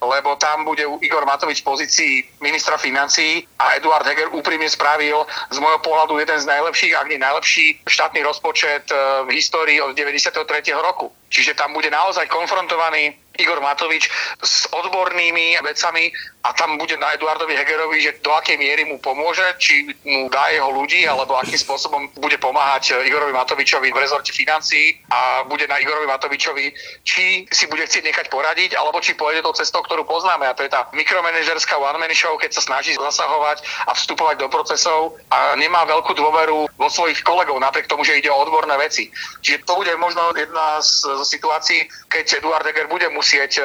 lebo 0.00 0.36
tam 0.36 0.64
bude 0.64 0.84
Igor 1.04 1.26
Matovič 1.26 1.60
v 1.62 1.68
pozícii 1.68 2.12
ministra 2.40 2.76
financií 2.80 3.44
a 3.58 3.76
Eduard 3.76 4.06
Heger 4.06 4.32
úprimne 4.32 4.68
spravil 4.68 5.26
z 5.50 5.58
môjho 5.58 5.80
pohľadu 5.84 6.18
jeden 6.18 6.38
z 6.40 6.48
najlepších, 6.48 6.92
ak 6.96 7.06
nie 7.10 7.20
najlepší 7.20 7.66
štátny 7.84 8.20
rozpočet 8.24 8.88
eh, 8.90 8.96
v 9.26 9.30
histórii 9.34 9.78
od 9.82 9.92
93. 9.94 10.40
roku. 10.74 11.12
Čiže 11.30 11.54
tam 11.54 11.70
bude 11.72 11.90
naozaj 11.90 12.26
konfrontovaný 12.26 13.14
Igor 13.38 13.62
Matovič 13.62 14.10
s 14.42 14.66
odbornými 14.68 15.56
vecami 15.62 16.12
a 16.40 16.56
tam 16.56 16.80
bude 16.80 16.96
na 16.96 17.12
Eduardovi 17.12 17.52
Hegerovi, 17.52 18.00
že 18.00 18.16
do 18.24 18.32
akej 18.32 18.56
miery 18.56 18.88
mu 18.88 18.96
pomôže, 18.96 19.44
či 19.60 19.92
mu 20.08 20.32
dá 20.32 20.48
jeho 20.48 20.72
ľudí, 20.72 21.04
alebo 21.04 21.36
akým 21.36 21.60
spôsobom 21.60 22.08
bude 22.16 22.40
pomáhať 22.40 22.96
Igorovi 23.04 23.36
Matovičovi 23.36 23.92
v 23.92 24.00
rezorte 24.00 24.32
financií 24.32 24.96
a 25.12 25.44
bude 25.44 25.68
na 25.68 25.76
Igorovi 25.76 26.08
Matovičovi, 26.08 26.72
či 27.04 27.44
si 27.52 27.64
bude 27.68 27.84
chcieť 27.84 28.08
nechať 28.08 28.26
poradiť, 28.32 28.72
alebo 28.72 29.04
či 29.04 29.12
pôjde 29.12 29.44
tou 29.44 29.52
cestou, 29.52 29.84
ktorú 29.84 30.08
poznáme. 30.08 30.48
A 30.48 30.56
to 30.56 30.64
je 30.64 30.72
tá 30.72 30.88
mikromanažerská 30.96 31.76
one-man 31.76 32.12
show, 32.16 32.32
keď 32.40 32.56
sa 32.56 32.64
snaží 32.64 32.96
zasahovať 32.96 33.60
a 33.84 33.92
vstupovať 33.92 34.40
do 34.40 34.48
procesov 34.48 35.20
a 35.28 35.52
nemá 35.60 35.84
veľkú 35.84 36.16
dôveru 36.16 36.72
vo 36.72 36.88
svojich 36.88 37.20
kolegov, 37.20 37.60
napriek 37.60 37.84
tomu, 37.84 38.00
že 38.00 38.16
ide 38.16 38.32
o 38.32 38.40
odborné 38.40 38.80
veci. 38.80 39.12
Čiže 39.44 39.68
to 39.68 39.76
bude 39.76 39.92
možno 40.00 40.32
jedna 40.32 40.80
z, 40.80 41.04
z 41.04 41.36
situácií, 41.36 41.84
keď 42.08 42.40
Eduard 42.40 42.64
Heger 42.64 42.88
bude 42.88 43.12
musieť, 43.12 43.60
e, 43.60 43.64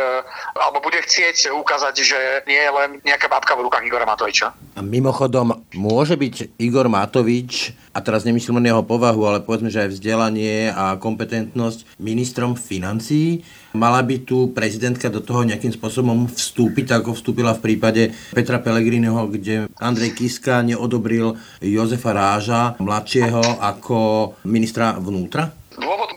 alebo 0.59 0.83
bude 0.83 0.99
chcieť 0.99 1.55
ukázať, 1.55 1.95
že 2.03 2.19
nie 2.43 2.64
je 2.65 2.71
len 2.73 2.89
nejaká 3.05 3.29
babka 3.29 3.53
v 3.53 3.69
rukách 3.69 3.85
Igora 3.85 4.09
Matoviča. 4.09 4.57
A 4.75 4.81
mimochodom, 4.81 5.61
môže 5.77 6.17
byť 6.17 6.57
Igor 6.57 6.89
Matovič, 6.89 7.77
a 7.95 8.03
teraz 8.03 8.27
nemyslím 8.27 8.59
len 8.59 8.73
jeho 8.73 8.83
povahu, 8.83 9.23
ale 9.23 9.39
povedzme, 9.39 9.71
že 9.71 9.87
aj 9.87 9.93
vzdelanie 9.95 10.67
a 10.73 10.99
kompetentnosť 10.99 11.95
ministrom 11.95 12.59
financií, 12.59 13.45
mala 13.71 14.03
by 14.03 14.27
tu 14.27 14.51
prezidentka 14.51 15.07
do 15.07 15.23
toho 15.23 15.47
nejakým 15.47 15.71
spôsobom 15.71 16.27
vstúpiť, 16.27 16.91
ako 16.91 17.15
vstúpila 17.15 17.55
v 17.55 17.63
prípade 17.71 18.11
Petra 18.35 18.59
Pellegriniho, 18.59 19.31
kde 19.31 19.71
Andrej 19.79 20.17
Kiska 20.17 20.59
neodobril 20.65 21.39
Jozefa 21.63 22.11
Ráža, 22.11 22.75
mladšieho, 22.81 23.63
ako 23.63 24.35
ministra 24.43 24.99
vnútra? 24.99 25.55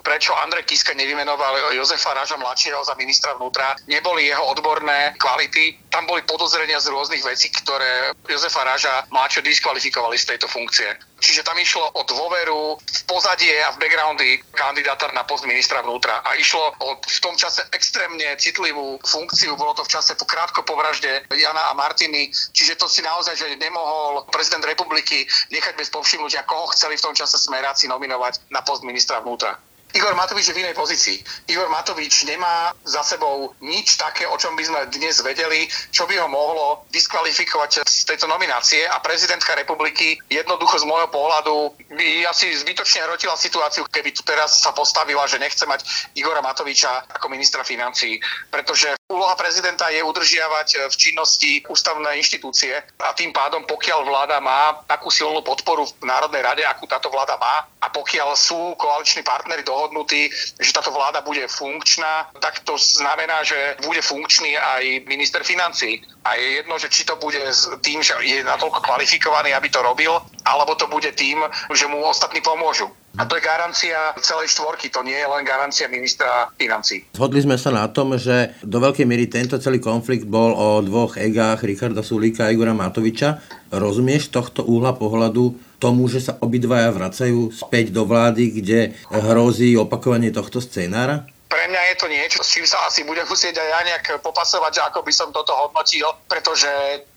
Prečo 0.08 0.32
Andrej 0.32 0.64
Kiska 0.64 0.96
nevymenoval 0.96 1.76
Jozefa 1.76 2.16
Raža 2.16 2.40
mladšieho 2.40 2.80
za 2.80 2.96
ministra 2.96 3.36
vnútra, 3.36 3.76
neboli 3.92 4.24
jeho 4.24 4.40
odborné 4.40 5.12
kvality. 5.20 5.76
Tam 5.92 6.08
boli 6.08 6.24
podozrenia 6.24 6.80
z 6.80 6.88
rôznych 6.88 7.20
vecí, 7.20 7.52
ktoré 7.52 8.16
Jozefa 8.24 8.64
Raža 8.64 9.04
mladšieho 9.12 9.44
diskvalifikovali 9.44 10.16
z 10.16 10.32
tejto 10.32 10.48
funkcie. 10.48 10.96
Čiže 11.20 11.44
tam 11.44 11.60
išlo 11.60 11.92
o 11.92 12.08
dôveru 12.08 12.80
v 12.80 13.00
pozadie 13.04 13.52
a 13.60 13.76
v 13.76 13.84
backgroundy 13.84 14.40
kandidáta 14.56 15.12
na 15.12 15.28
post 15.28 15.44
ministra 15.44 15.84
vnútra. 15.84 16.24
A 16.24 16.40
išlo 16.40 16.72
o 16.80 16.96
v 16.96 17.18
tom 17.20 17.36
čase 17.36 17.68
extrémne 17.76 18.32
citlivú 18.40 18.96
funkciu. 19.04 19.60
Bolo 19.60 19.76
to 19.76 19.84
v 19.84 19.92
čase 19.92 20.16
po 20.16 20.24
krátko 20.24 20.64
po 20.64 20.72
vražde 20.72 21.28
Jana 21.36 21.68
a 21.68 21.76
Martiny. 21.76 22.32
Čiže 22.32 22.80
to 22.80 22.88
si 22.88 23.04
naozaj, 23.04 23.36
že 23.36 23.60
nemohol 23.60 24.24
prezident 24.32 24.64
republiky 24.64 25.28
nechať 25.52 25.76
bez 25.76 25.92
povšimnutia, 25.92 26.48
koho 26.48 26.72
chceli 26.72 26.96
v 26.96 27.04
tom 27.04 27.12
čase 27.12 27.36
smeráci 27.36 27.92
nominovať 27.92 28.48
na 28.48 28.64
post 28.64 28.80
ministra 28.80 29.20
vnútra. 29.20 29.58
Igor 29.96 30.12
Matovič 30.12 30.52
je 30.52 30.54
v 30.56 30.62
inej 30.62 30.76
pozícii. 30.76 31.16
Igor 31.48 31.72
Matovič 31.72 32.28
nemá 32.28 32.76
za 32.84 33.00
sebou 33.00 33.56
nič 33.64 33.96
také, 33.96 34.28
o 34.28 34.36
čom 34.36 34.52
by 34.52 34.64
sme 34.64 34.80
dnes 34.92 35.24
vedeli, 35.24 35.64
čo 35.88 36.04
by 36.04 36.20
ho 36.20 36.28
mohlo 36.28 36.84
diskvalifikovať 36.92 37.88
z 37.88 38.04
tejto 38.04 38.28
nominácie. 38.28 38.84
A 38.84 39.00
prezidentka 39.00 39.56
republiky 39.56 40.20
jednoducho 40.28 40.84
z 40.84 40.88
môjho 40.88 41.08
pohľadu 41.08 41.72
by 41.96 42.08
asi 42.28 42.52
zbytočne 42.52 43.08
hrotila 43.08 43.32
situáciu, 43.40 43.88
keby 43.88 44.12
tu 44.12 44.20
teraz 44.22 44.60
sa 44.60 44.76
postavila, 44.76 45.24
že 45.24 45.40
nechce 45.40 45.64
mať 45.64 46.12
Igora 46.20 46.44
Matoviča 46.44 47.08
ako 47.08 47.32
ministra 47.32 47.64
financí, 47.64 48.20
pretože 48.52 48.92
úloha 49.08 49.32
prezidenta 49.40 49.88
je 49.88 50.04
udržiavať 50.04 50.92
v 50.92 50.94
činnosti 51.00 51.64
ústavné 51.64 52.20
inštitúcie. 52.20 52.76
A 53.00 53.16
tým 53.16 53.32
pádom, 53.32 53.64
pokiaľ 53.64 54.04
vláda 54.04 54.36
má 54.44 54.84
takú 54.84 55.08
silnú 55.08 55.40
podporu 55.40 55.88
v 55.88 56.04
Národnej 56.04 56.44
rade, 56.44 56.62
akú 56.68 56.84
táto 56.84 57.08
vláda 57.08 57.40
má 57.40 57.64
pokiaľ 57.98 58.30
sú 58.38 58.78
koaliční 58.78 59.26
partnery 59.26 59.66
do 59.66 59.78
dohodnutí, 59.78 60.26
že 60.58 60.74
táto 60.74 60.90
vláda 60.90 61.22
bude 61.22 61.46
funkčná, 61.46 62.34
tak 62.42 62.66
to 62.66 62.74
znamená, 62.74 63.46
že 63.46 63.78
bude 63.86 64.02
funkčný 64.02 64.58
aj 64.58 65.06
minister 65.06 65.46
financí. 65.46 66.02
A 66.26 66.34
je 66.34 66.58
jedno, 66.58 66.74
že 66.82 66.90
či 66.90 67.06
to 67.06 67.14
bude 67.22 67.38
s 67.38 67.70
tým, 67.78 68.02
že 68.02 68.18
je 68.26 68.42
natoľko 68.42 68.82
kvalifikovaný, 68.82 69.54
aby 69.54 69.70
to 69.70 69.78
robil, 69.78 70.18
alebo 70.42 70.74
to 70.74 70.90
bude 70.90 71.06
tým, 71.14 71.38
že 71.70 71.86
mu 71.86 72.02
ostatní 72.02 72.42
pomôžu. 72.42 72.90
A 73.18 73.26
to 73.26 73.34
je 73.34 73.42
garancia 73.42 74.14
celej 74.22 74.54
štvorky, 74.54 74.94
to 74.94 75.02
nie 75.02 75.16
je 75.16 75.26
len 75.26 75.42
garancia 75.42 75.90
ministra 75.90 76.54
financí. 76.54 77.02
Zhodli 77.18 77.42
sme 77.42 77.58
sa 77.58 77.74
na 77.74 77.90
tom, 77.90 78.14
že 78.14 78.54
do 78.62 78.78
veľkej 78.78 79.06
miery 79.08 79.26
tento 79.26 79.58
celý 79.58 79.82
konflikt 79.82 80.22
bol 80.22 80.54
o 80.54 80.78
dvoch 80.86 81.18
egách 81.18 81.66
Richarda 81.66 82.06
Sulíka 82.06 82.46
a 82.46 82.52
Igora 82.54 82.76
Matoviča. 82.76 83.42
Rozumieš 83.74 84.30
tohto 84.30 84.62
úhla 84.62 84.94
pohľadu 84.94 85.67
tomu, 85.78 86.10
že 86.10 86.20
sa 86.20 86.36
obidvaja 86.42 86.90
vracajú 86.90 87.54
späť 87.54 87.94
do 87.94 88.04
vlády, 88.04 88.60
kde 88.62 88.98
hrozí 89.10 89.78
opakovanie 89.78 90.34
tohto 90.34 90.58
scénára? 90.58 91.26
pre 91.48 91.64
mňa 91.64 91.82
je 91.90 91.96
to 91.96 92.06
niečo, 92.12 92.38
s 92.44 92.52
čím 92.52 92.68
sa 92.68 92.84
asi 92.84 93.08
budem 93.08 93.24
musieť 93.24 93.56
aj 93.56 93.68
ja 93.72 93.80
nejak 93.88 94.06
popasovať, 94.20 94.72
že 94.78 94.82
ako 94.84 95.00
by 95.00 95.12
som 95.16 95.32
toto 95.32 95.56
hodnotil, 95.56 96.04
pretože 96.28 96.68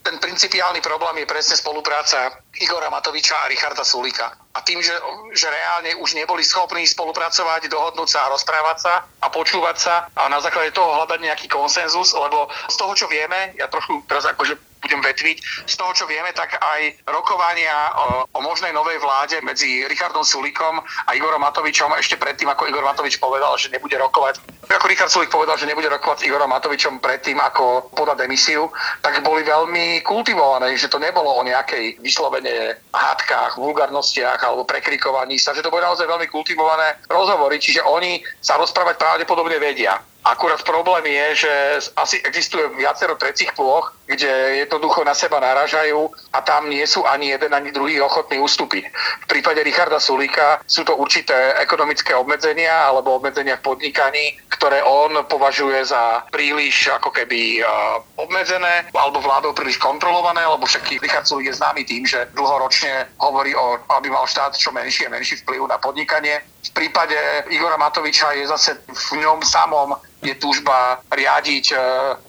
ten 0.02 0.16
principiálny 0.18 0.80
problém 0.80 1.22
je 1.22 1.28
presne 1.28 1.60
spolupráca 1.60 2.40
Igora 2.64 2.88
Matoviča 2.88 3.36
a 3.36 3.52
Richarda 3.52 3.84
Sulika. 3.84 4.32
A 4.56 4.60
tým, 4.64 4.80
že, 4.80 4.96
že 5.36 5.52
reálne 5.52 6.00
už 6.00 6.16
neboli 6.16 6.48
schopní 6.48 6.88
spolupracovať, 6.88 7.68
dohodnúť 7.68 8.10
sa 8.10 8.20
a 8.28 8.32
rozprávať 8.32 8.78
sa 8.80 8.94
a 9.04 9.28
počúvať 9.28 9.78
sa 9.78 9.96
a 10.16 10.32
na 10.32 10.40
základe 10.40 10.72
toho 10.72 10.96
hľadať 10.96 11.20
nejaký 11.22 11.48
konsenzus, 11.52 12.16
lebo 12.16 12.48
z 12.72 12.76
toho, 12.80 12.94
čo 12.96 13.06
vieme, 13.12 13.52
ja 13.60 13.68
trošku 13.68 14.08
teraz 14.08 14.24
akože 14.32 14.71
budem 14.82 15.00
vetviť. 15.00 15.38
Z 15.70 15.76
toho, 15.78 15.94
čo 15.94 16.10
vieme, 16.10 16.34
tak 16.34 16.58
aj 16.58 17.06
rokovania 17.08 17.94
o, 17.94 18.06
o 18.34 18.40
možnej 18.42 18.74
novej 18.74 18.98
vláde 18.98 19.38
medzi 19.46 19.86
Richardom 19.86 20.26
Sulikom 20.26 20.82
a 20.82 21.10
Igorom 21.14 21.42
Matovičom 21.46 21.94
ešte 21.96 22.18
predtým, 22.18 22.50
ako 22.50 22.68
Igor 22.68 22.84
Matovič 22.84 23.22
povedal, 23.22 23.54
že 23.62 23.70
nebude 23.70 23.96
rokovať, 24.02 24.42
ako 24.68 24.86
Richard 24.90 25.14
Sulik 25.14 25.30
povedal, 25.30 25.56
že 25.56 25.70
nebude 25.70 25.88
rokovať 25.88 26.26
s 26.26 26.28
Igorom 26.28 26.50
Matovičom 26.50 26.98
predtým, 26.98 27.38
ako 27.38 27.94
poda 27.94 28.18
demisiu, 28.18 28.74
tak 29.06 29.22
boli 29.22 29.46
veľmi 29.46 30.02
kultivované, 30.02 30.74
že 30.76 30.90
to 30.90 30.98
nebolo 30.98 31.30
o 31.38 31.46
nejakej 31.46 32.02
vyslovene 32.02 32.82
hádkach, 32.90 33.62
vulgarnostiach 33.62 34.42
alebo 34.42 34.66
prekrikovaní 34.66 35.38
sa, 35.38 35.54
že 35.54 35.62
to 35.62 35.70
boli 35.70 35.86
naozaj 35.86 36.10
veľmi 36.10 36.28
kultivované 36.28 36.98
rozhovory, 37.06 37.62
čiže 37.62 37.86
oni 37.86 38.26
sa 38.42 38.58
rozprávať 38.58 38.98
pravdepodobne 38.98 39.62
vedia. 39.62 40.02
Akurát 40.22 40.62
problém 40.62 41.06
je, 41.06 41.36
že 41.36 41.54
asi 41.98 42.22
existuje 42.22 42.62
viacero 42.78 43.18
trecích 43.18 43.58
ploch, 43.58 43.90
kde 44.06 44.62
jednoducho 44.62 45.02
na 45.02 45.18
seba 45.18 45.42
naražajú 45.42 46.14
a 46.34 46.46
tam 46.46 46.70
nie 46.70 46.86
sú 46.86 47.02
ani 47.10 47.34
jeden, 47.34 47.50
ani 47.50 47.74
druhý 47.74 47.98
ochotní 48.02 48.38
ustúpiť. 48.38 48.84
V 49.24 49.26
prípade 49.26 49.66
Richarda 49.66 49.98
Sulíka 49.98 50.62
sú 50.70 50.86
to 50.86 50.94
určité 50.94 51.58
ekonomické 51.58 52.14
obmedzenia 52.14 52.86
alebo 52.86 53.18
obmedzenia 53.18 53.58
v 53.58 53.74
podnikaní, 53.74 54.38
ktoré 54.54 54.86
on 54.86 55.26
považuje 55.26 55.90
za 55.90 56.22
príliš 56.30 56.94
ako 57.02 57.10
keby 57.10 57.66
obmedzené 58.22 58.94
alebo 58.94 59.26
vládou 59.26 59.58
príliš 59.58 59.82
kontrolované, 59.82 60.46
lebo 60.46 60.70
však 60.70 61.02
Richard 61.02 61.26
Sulík 61.26 61.50
je 61.50 61.58
známy 61.58 61.82
tým, 61.82 62.06
že 62.06 62.30
dlhoročne 62.38 63.10
hovorí 63.18 63.58
o, 63.58 63.82
aby 63.98 64.14
mal 64.14 64.30
štát 64.30 64.54
čo 64.54 64.70
menší 64.70 65.10
a 65.10 65.14
menší 65.18 65.42
vplyv 65.42 65.66
na 65.66 65.82
podnikanie. 65.82 66.46
V 66.62 66.72
prípade 66.78 67.18
Igora 67.50 67.78
Matoviča 67.78 68.38
je 68.38 68.46
zase 68.46 68.78
v 68.86 69.12
ňom 69.18 69.42
samom 69.42 69.98
je 70.22 70.38
túžba 70.38 71.02
riadiť 71.10 71.74
e, 71.74 71.76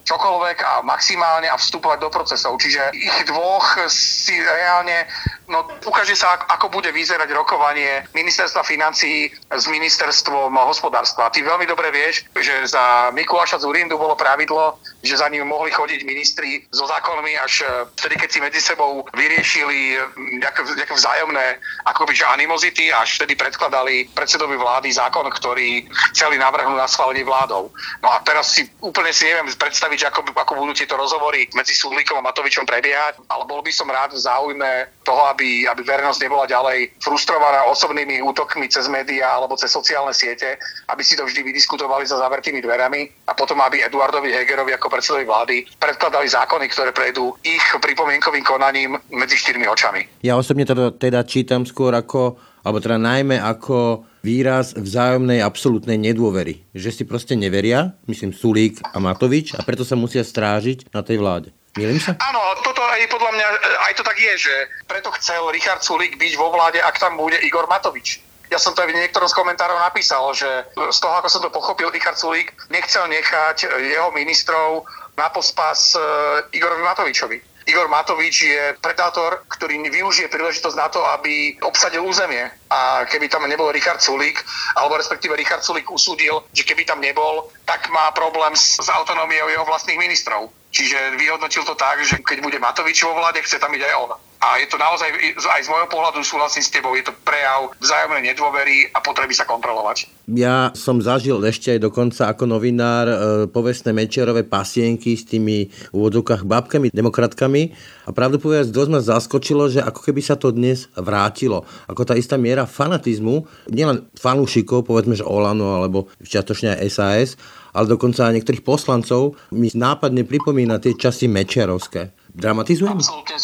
čokoľvek 0.08 0.58
a 0.64 0.72
maximálne 0.80 1.44
a 1.44 1.60
vstupovať 1.60 1.98
do 2.00 2.08
procesov. 2.08 2.56
Čiže 2.56 2.96
ich 2.96 3.18
dvoch 3.28 3.84
si 3.92 4.40
reálne 4.40 5.04
No, 5.52 5.68
ukáže 5.84 6.16
sa, 6.16 6.40
ako 6.48 6.72
bude 6.72 6.88
vyzerať 6.96 7.28
rokovanie 7.36 8.08
ministerstva 8.16 8.64
financí 8.64 9.28
s 9.52 9.68
ministerstvom 9.68 10.48
hospodárstva. 10.56 11.28
Ty 11.28 11.44
veľmi 11.44 11.68
dobre 11.68 11.92
vieš, 11.92 12.24
že 12.40 12.72
za 12.72 13.12
Mikuláša 13.12 13.60
Zurindu 13.60 14.00
bolo 14.00 14.16
pravidlo, 14.16 14.80
že 15.04 15.20
za 15.20 15.28
ním 15.28 15.44
mohli 15.44 15.68
chodiť 15.68 16.08
ministri 16.08 16.64
so 16.72 16.88
zákonmi 16.88 17.36
až 17.36 17.68
e, 17.68 17.84
vtedy, 18.00 18.16
keď 18.16 18.28
si 18.32 18.40
medzi 18.40 18.60
sebou 18.64 19.04
vyriešili 19.12 20.00
nejaké, 20.40 20.64
nejaké 20.72 20.94
vzájomné 20.96 21.60
akoby, 21.84 22.16
že 22.16 22.24
animozity, 22.32 22.88
až 22.88 23.20
vtedy 23.20 23.36
predkladali 23.36 24.08
predsedovi 24.16 24.56
vlády 24.56 24.88
zákon, 24.88 25.28
ktorý 25.28 25.84
chceli 26.16 26.40
navrhnúť 26.40 26.80
na 26.80 26.88
schválenie 26.88 27.28
vládou. 27.28 27.68
No 28.00 28.08
a 28.08 28.24
teraz 28.24 28.56
si 28.56 28.64
úplne 28.80 29.12
si 29.12 29.28
neviem 29.28 29.52
predstaviť, 29.52 30.08
ako, 30.08 30.32
ako 30.32 30.52
budú 30.64 30.72
tieto 30.72 30.96
rozhovory 30.96 31.44
medzi 31.52 31.76
Súdlikom 31.76 32.16
a 32.16 32.24
Matovičom 32.24 32.64
prebiehať, 32.64 33.20
ale 33.28 33.44
bol 33.44 33.60
by 33.60 33.72
som 33.74 33.90
rád 33.92 34.16
v 34.16 34.22
záujme 34.24 34.70
toho, 35.04 35.22
aby 35.28 35.41
aby, 35.42 35.66
aby 35.66 35.82
verejnosť 35.82 36.22
nebola 36.22 36.46
ďalej 36.46 37.02
frustrovaná 37.02 37.66
osobnými 37.74 38.22
útokmi 38.22 38.70
cez 38.70 38.86
médiá 38.86 39.34
alebo 39.34 39.58
cez 39.58 39.74
sociálne 39.74 40.14
siete, 40.14 40.54
aby 40.86 41.02
si 41.02 41.18
to 41.18 41.26
vždy 41.26 41.42
vydiskutovali 41.42 42.06
za 42.06 42.22
zavretými 42.22 42.62
dverami 42.62 43.26
a 43.26 43.34
potom, 43.34 43.58
aby 43.58 43.82
Eduardovi 43.82 44.30
Hegerovi 44.30 44.70
ako 44.78 44.86
predsedovi 44.86 45.26
vlády 45.26 45.66
predkladali 45.82 46.30
zákony, 46.30 46.70
ktoré 46.70 46.94
prejdú 46.94 47.34
ich 47.42 47.66
pripomienkovým 47.74 48.46
konaním 48.46 48.94
medzi 49.10 49.34
štyrmi 49.34 49.66
očami. 49.66 50.22
Ja 50.22 50.38
osobne 50.38 50.62
teda, 50.62 50.94
teda 50.94 51.26
čítam 51.26 51.66
skôr 51.66 51.90
ako, 51.90 52.38
alebo 52.62 52.78
teda 52.78 53.02
najmä 53.02 53.42
ako 53.42 54.06
výraz 54.22 54.78
vzájomnej 54.78 55.42
absolútnej 55.42 55.98
nedôvery. 55.98 56.62
Že 56.70 56.90
si 56.94 57.02
proste 57.02 57.34
neveria, 57.34 57.98
myslím 58.06 58.30
Sulík 58.30 58.78
a 58.94 59.02
Matovič, 59.02 59.58
a 59.58 59.66
preto 59.66 59.82
sa 59.82 59.98
musia 59.98 60.22
strážiť 60.22 60.94
na 60.94 61.02
tej 61.02 61.18
vláde. 61.18 61.50
Milím 61.72 61.96
sa? 61.96 62.12
Áno, 62.20 62.40
toto 62.60 62.84
aj 62.84 63.00
podľa 63.08 63.32
mňa, 63.32 63.46
aj 63.88 63.92
to 63.96 64.04
tak 64.04 64.20
je, 64.20 64.34
že 64.36 64.54
preto 64.84 65.08
chcel 65.16 65.40
Richard 65.48 65.80
Sulík 65.80 66.20
byť 66.20 66.32
vo 66.36 66.52
vláde, 66.52 66.76
ak 66.84 67.00
tam 67.00 67.16
bude 67.16 67.40
Igor 67.40 67.64
Matovič. 67.64 68.20
Ja 68.52 68.60
som 68.60 68.76
to 68.76 68.84
aj 68.84 68.92
v 68.92 69.00
niektorom 69.00 69.24
z 69.24 69.38
komentárov 69.40 69.80
napísal, 69.80 70.28
že 70.36 70.68
z 70.76 70.98
toho, 71.00 71.14
ako 71.16 71.28
som 71.32 71.40
to 71.40 71.48
pochopil, 71.48 71.88
Richard 71.88 72.20
Sulík 72.20 72.52
nechcel 72.68 73.08
nechať 73.08 73.64
jeho 73.80 74.12
ministrov 74.12 74.84
na 75.16 75.32
pospas 75.32 75.96
eh, 75.96 76.60
Igorovi 76.60 76.84
Matovičovi. 76.84 77.38
Igor 77.62 77.86
Matovič 77.88 78.42
je 78.42 78.74
predátor, 78.82 79.46
ktorý 79.46 79.86
využije 79.86 80.26
príležitosť 80.28 80.76
na 80.76 80.90
to, 80.90 80.98
aby 81.14 81.56
obsadil 81.62 82.02
územie. 82.02 82.50
A 82.68 83.06
keby 83.06 83.30
tam 83.30 83.46
nebol 83.46 83.70
Richard 83.70 84.02
Sulík, 84.02 84.42
alebo 84.74 84.98
respektíve 84.98 85.38
Richard 85.38 85.62
Sulík 85.62 85.86
usúdil, 85.86 86.42
že 86.50 86.66
keby 86.66 86.82
tam 86.82 86.98
nebol, 86.98 87.54
tak 87.62 87.86
má 87.94 88.10
problém 88.10 88.58
s, 88.58 88.82
s 88.82 88.88
autonómiou 88.90 89.46
jeho 89.46 89.62
vlastných 89.62 89.96
ministrov. 89.98 90.50
Čiže 90.72 91.20
vyhodnotil 91.20 91.64
to 91.68 91.74
tak, 91.76 92.00
že 92.00 92.16
keď 92.24 92.40
bude 92.40 92.58
Matovič 92.58 93.04
vo 93.04 93.12
vláde, 93.14 93.44
chce 93.44 93.60
tam 93.60 93.76
byť 93.76 93.82
aj 93.84 93.94
on. 93.94 94.10
A 94.42 94.58
je 94.58 94.66
to 94.66 94.74
naozaj, 94.74 95.06
aj 95.38 95.62
z 95.62 95.70
môjho 95.70 95.86
pohľadu 95.86 96.18
súhlasím 96.26 96.66
s 96.66 96.74
tebou, 96.74 96.98
je 96.98 97.06
to 97.06 97.14
prejav 97.22 97.70
vzájomnej 97.78 98.34
nedôvery 98.34 98.90
a 98.90 98.98
potreby 98.98 99.30
sa 99.38 99.46
kontrolovať. 99.46 100.10
Ja 100.34 100.74
som 100.74 100.98
zažil 100.98 101.38
ešte 101.46 101.78
aj 101.78 101.86
dokonca 101.86 102.26
ako 102.26 102.50
novinár 102.50 103.06
e, 103.06 103.16
povestné 103.46 103.94
Mečerové 103.94 104.42
pasienky 104.42 105.14
s 105.14 105.30
tými 105.30 105.70
úvodzovkách 105.94 106.42
babkami, 106.42 106.90
demokratkami 106.90 107.70
a 108.02 108.10
pravdu 108.10 108.42
povedať, 108.42 108.74
dosť 108.74 108.90
ma 108.90 108.98
zaskočilo, 108.98 109.70
že 109.70 109.78
ako 109.78 110.10
keby 110.10 110.18
sa 110.18 110.34
to 110.34 110.50
dnes 110.50 110.90
vrátilo. 110.98 111.62
Ako 111.86 112.02
tá 112.02 112.18
istá 112.18 112.34
miera 112.34 112.66
fanatizmu, 112.66 113.46
nielen 113.70 114.10
fanúšikov, 114.18 114.82
povedzme, 114.90 115.14
že 115.14 115.22
Olano 115.22 115.78
alebo 115.78 116.10
čiatočne 116.18 116.82
aj 116.82 116.88
SAS, 116.90 117.30
ale 117.70 117.86
dokonca 117.86 118.26
aj 118.26 118.42
niektorých 118.42 118.66
poslancov 118.66 119.38
mi 119.54 119.70
nápadne 119.70 120.26
pripomína 120.26 120.82
tie 120.82 120.98
časy 120.98 121.30
Mečerovské. 121.30 122.10
Dramatizujem? 122.32 122.96
Absolutne, 122.96 123.36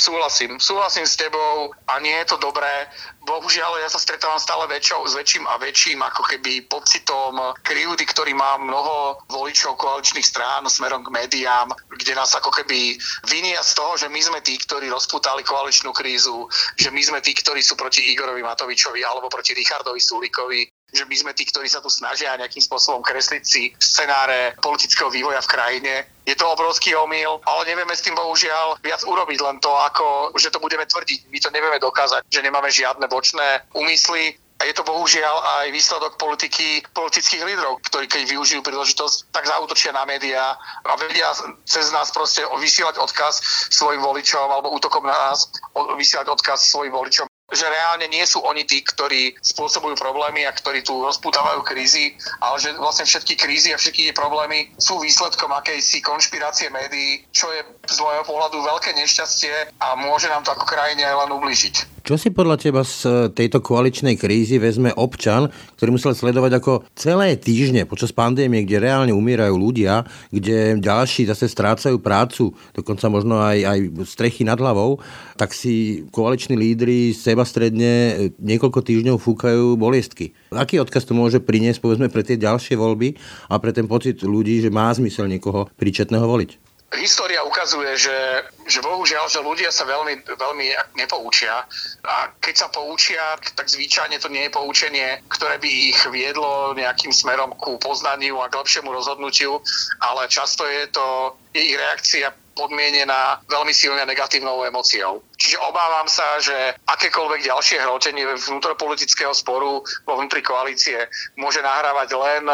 súhlasím, 0.00 0.56
súhlasím 0.56 1.04
s 1.04 1.20
tebou 1.20 1.76
a 1.84 2.00
nie 2.00 2.16
je 2.24 2.32
to 2.32 2.36
dobré. 2.40 2.88
Bohužiaľ, 3.20 3.84
ja 3.84 3.92
sa 3.92 4.00
stretávam 4.00 4.40
stále 4.40 4.64
väčšou, 4.64 5.04
s 5.04 5.12
väčším 5.12 5.44
a 5.44 5.60
väčším 5.60 6.00
ako 6.00 6.24
keby 6.24 6.64
pocitom 6.66 7.36
krivdy, 7.60 8.08
ktorý 8.08 8.32
má 8.32 8.56
mnoho 8.56 9.20
voličov 9.28 9.76
koaličných 9.76 10.24
strán 10.24 10.64
smerom 10.64 11.04
k 11.04 11.12
médiám, 11.12 11.68
kde 11.92 12.16
nás 12.16 12.32
ako 12.32 12.48
keby 12.48 12.96
vinia 13.28 13.60
z 13.60 13.76
toho, 13.76 14.00
že 14.00 14.08
my 14.08 14.20
sme 14.24 14.40
tí, 14.40 14.56
ktorí 14.56 14.88
rozputali 14.88 15.44
koaličnú 15.44 15.92
krízu, 15.92 16.48
že 16.80 16.88
my 16.88 17.02
sme 17.04 17.20
tí, 17.20 17.36
ktorí 17.36 17.60
sú 17.60 17.76
proti 17.76 18.00
Igorovi 18.08 18.40
Matovičovi 18.40 19.04
alebo 19.04 19.28
proti 19.28 19.52
Richardovi 19.52 20.00
Sulíkovi 20.00 20.79
že 20.90 21.06
my 21.06 21.16
sme 21.16 21.32
tí, 21.34 21.46
ktorí 21.46 21.70
sa 21.70 21.78
tu 21.78 21.88
snažia 21.88 22.36
nejakým 22.36 22.62
spôsobom 22.62 23.02
kresliť 23.02 23.42
si 23.42 23.70
scenáre 23.78 24.58
politického 24.58 25.10
vývoja 25.10 25.40
v 25.42 25.50
krajine. 25.50 25.94
Je 26.26 26.34
to 26.34 26.46
obrovský 26.46 26.94
omyl, 26.94 27.40
ale 27.46 27.66
nevieme 27.66 27.94
s 27.94 28.04
tým 28.04 28.14
bohužiaľ 28.14 28.78
viac 28.82 29.02
urobiť 29.06 29.38
len 29.40 29.56
to, 29.62 29.70
ako, 29.70 30.34
že 30.38 30.50
to 30.50 30.62
budeme 30.62 30.86
tvrdiť. 30.86 31.30
My 31.30 31.38
to 31.38 31.50
nevieme 31.50 31.78
dokázať, 31.78 32.26
že 32.26 32.44
nemáme 32.44 32.70
žiadne 32.70 33.06
bočné 33.06 33.66
úmysly. 33.74 34.38
A 34.60 34.68
je 34.68 34.76
to 34.76 34.84
bohužiaľ 34.84 35.64
aj 35.64 35.72
výsledok 35.72 36.20
politiky 36.20 36.84
politických 36.92 37.48
lídrov, 37.48 37.80
ktorí 37.80 38.04
keď 38.04 38.28
využijú 38.28 38.60
príležitosť, 38.60 39.32
tak 39.32 39.48
zautočia 39.48 39.96
na 39.96 40.04
médiá 40.04 40.52
a 40.84 40.92
vedia 41.00 41.32
cez 41.64 41.88
nás 41.96 42.12
proste 42.12 42.44
vysielať 42.44 43.00
odkaz 43.00 43.40
svojim 43.72 44.04
voličom 44.04 44.52
alebo 44.52 44.76
útokom 44.76 45.08
na 45.08 45.16
nás 45.16 45.48
vysielať 45.96 46.28
odkaz 46.28 46.68
svojim 46.68 46.92
voličom 46.92 47.29
že 47.50 47.66
reálne 47.66 48.06
nie 48.10 48.22
sú 48.26 48.42
oni 48.42 48.62
tí, 48.66 48.82
ktorí 48.82 49.34
spôsobujú 49.42 49.98
problémy 49.98 50.46
a 50.46 50.54
ktorí 50.54 50.86
tu 50.86 51.02
rozputávajú 51.02 51.66
krízy, 51.66 52.14
ale 52.38 52.56
že 52.62 52.74
vlastne 52.78 53.06
všetky 53.06 53.34
krízy 53.34 53.74
a 53.74 53.80
všetky 53.80 54.10
tie 54.10 54.14
problémy 54.14 54.70
sú 54.78 55.02
výsledkom 55.02 55.50
akejsi 55.50 56.02
konšpirácie 56.02 56.70
médií, 56.70 57.26
čo 57.34 57.50
je 57.50 57.62
z 57.90 57.98
môjho 57.98 58.24
pohľadu 58.26 58.62
veľké 58.62 58.94
nešťastie 58.94 59.76
a 59.82 59.86
môže 59.98 60.30
nám 60.30 60.46
to 60.46 60.54
ako 60.54 60.64
krajine 60.66 61.02
len 61.02 61.30
ubližiť. 61.30 62.00
Čo 62.00 62.16
si 62.16 62.32
podľa 62.32 62.56
teba 62.56 62.82
z 62.82 63.28
tejto 63.36 63.60
koaličnej 63.60 64.16
krízy 64.16 64.56
vezme 64.56 64.90
občan, 64.96 65.52
ktorý 65.76 65.94
musel 65.94 66.16
sledovať 66.16 66.52
ako 66.58 66.72
celé 66.96 67.36
týždne 67.36 67.84
počas 67.84 68.10
pandémie, 68.10 68.64
kde 68.64 68.82
reálne 68.82 69.12
umierajú 69.12 69.54
ľudia, 69.54 70.08
kde 70.32 70.80
ďalší 70.80 71.28
zase 71.28 71.46
strácajú 71.46 72.00
prácu, 72.00 72.56
dokonca 72.72 73.06
možno 73.12 73.38
aj, 73.38 73.58
aj 73.62 73.78
strechy 74.08 74.48
nad 74.48 74.56
hlavou, 74.56 74.98
tak 75.36 75.52
si 75.52 76.04
koaliční 76.08 76.56
lídry 76.56 77.12
sebastredne 77.40 78.28
niekoľko 78.36 78.84
týždňov 78.84 79.16
fúkajú 79.16 79.80
boliestky. 79.80 80.36
Aký 80.52 80.76
odkaz 80.76 81.08
to 81.08 81.16
môže 81.16 81.40
priniesť 81.40 81.80
povedzme 81.80 82.12
pre 82.12 82.20
tie 82.20 82.36
ďalšie 82.36 82.76
voľby 82.76 83.16
a 83.48 83.56
pre 83.56 83.72
ten 83.72 83.88
pocit 83.88 84.20
ľudí, 84.20 84.60
že 84.60 84.68
má 84.68 84.92
zmysel 84.92 85.24
niekoho 85.24 85.72
príčetného 85.80 86.28
voliť? 86.28 86.68
história 86.90 87.38
ukazuje, 87.46 87.94
že, 87.94 88.18
že 88.66 88.82
bohužiaľ, 88.82 89.30
že 89.30 89.38
ľudia 89.38 89.70
sa 89.70 89.86
veľmi, 89.86 90.26
veľmi 90.26 90.66
nepoučia. 90.98 91.62
A 92.02 92.34
keď 92.42 92.66
sa 92.66 92.68
poučia, 92.68 93.38
tak 93.54 93.70
zvyčajne 93.70 94.18
to 94.18 94.26
nie 94.26 94.50
je 94.50 94.50
poučenie, 94.50 95.22
ktoré 95.30 95.62
by 95.62 95.70
ich 95.70 96.00
viedlo 96.10 96.74
nejakým 96.74 97.14
smerom 97.14 97.54
ku 97.54 97.78
poznaniu 97.78 98.42
a 98.42 98.50
k 98.50 98.58
lepšiemu 98.58 98.90
rozhodnutiu, 98.90 99.62
ale 100.02 100.26
často 100.26 100.66
je 100.66 100.90
to 100.90 101.38
je 101.54 101.62
ich 101.62 101.78
reakcia 101.78 102.34
podmienená 102.58 103.38
veľmi 103.46 103.70
silne 103.70 104.02
negatívnou 104.02 104.66
emóciou. 104.66 105.22
Čiže 105.40 105.56
obávam 105.56 106.04
sa, 106.04 106.36
že 106.36 106.52
akékoľvek 106.84 107.48
ďalšie 107.48 107.80
hrotenie 107.80 108.28
vnútropolitického 108.36 109.32
sporu 109.32 109.80
vo 109.80 110.14
vnútri 110.20 110.44
koalície 110.44 111.08
môže 111.40 111.64
nahrávať 111.64 112.12
len, 112.12 112.44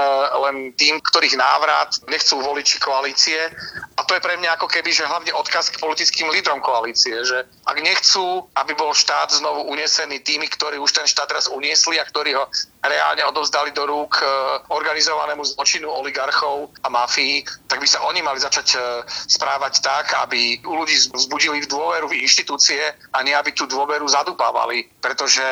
len 0.46 0.56
tým, 0.78 1.02
ktorých 1.02 1.34
návrat 1.34 1.98
nechcú 2.06 2.38
voliči 2.38 2.78
koalície. 2.78 3.50
A 3.98 4.06
to 4.06 4.14
je 4.14 4.22
pre 4.22 4.38
mňa 4.38 4.54
ako 4.54 4.70
keby, 4.70 4.94
že 4.94 5.02
hlavne 5.02 5.34
odkaz 5.34 5.74
k 5.74 5.82
politickým 5.82 6.30
lídrom 6.30 6.62
koalície, 6.62 7.26
že 7.26 7.42
ak 7.66 7.74
nechcú, 7.82 8.46
aby 8.54 8.78
bol 8.78 8.94
štát 8.94 9.34
znovu 9.34 9.66
unesený 9.66 10.22
tými, 10.22 10.46
ktorí 10.46 10.78
už 10.78 10.94
ten 10.94 11.10
štát 11.10 11.26
raz 11.34 11.50
uniesli 11.50 11.98
a 11.98 12.06
ktorí 12.06 12.38
ho 12.38 12.46
reálne 12.86 13.26
odovzdali 13.26 13.74
do 13.74 13.82
rúk 13.82 14.22
e, 14.22 14.24
organizovanému 14.70 15.42
zločinu 15.42 15.90
oligarchov 15.90 16.70
a 16.86 16.88
mafii, 16.88 17.42
tak 17.66 17.82
by 17.82 17.88
sa 17.90 18.06
oni 18.06 18.22
mali 18.22 18.38
začať 18.38 18.78
e, 18.78 18.80
správať 19.26 19.82
tak, 19.82 20.14
aby 20.22 20.62
u 20.62 20.78
ľudí 20.78 20.94
vzbudili 21.10 21.66
dôveru 21.66 22.06
v 22.06 22.22
inštitúcie 22.22 22.75
a 23.12 23.18
nie 23.22 23.34
aby 23.34 23.52
tú 23.52 23.68
dôveru 23.68 24.06
zadupávali, 24.08 24.88
pretože 25.00 25.42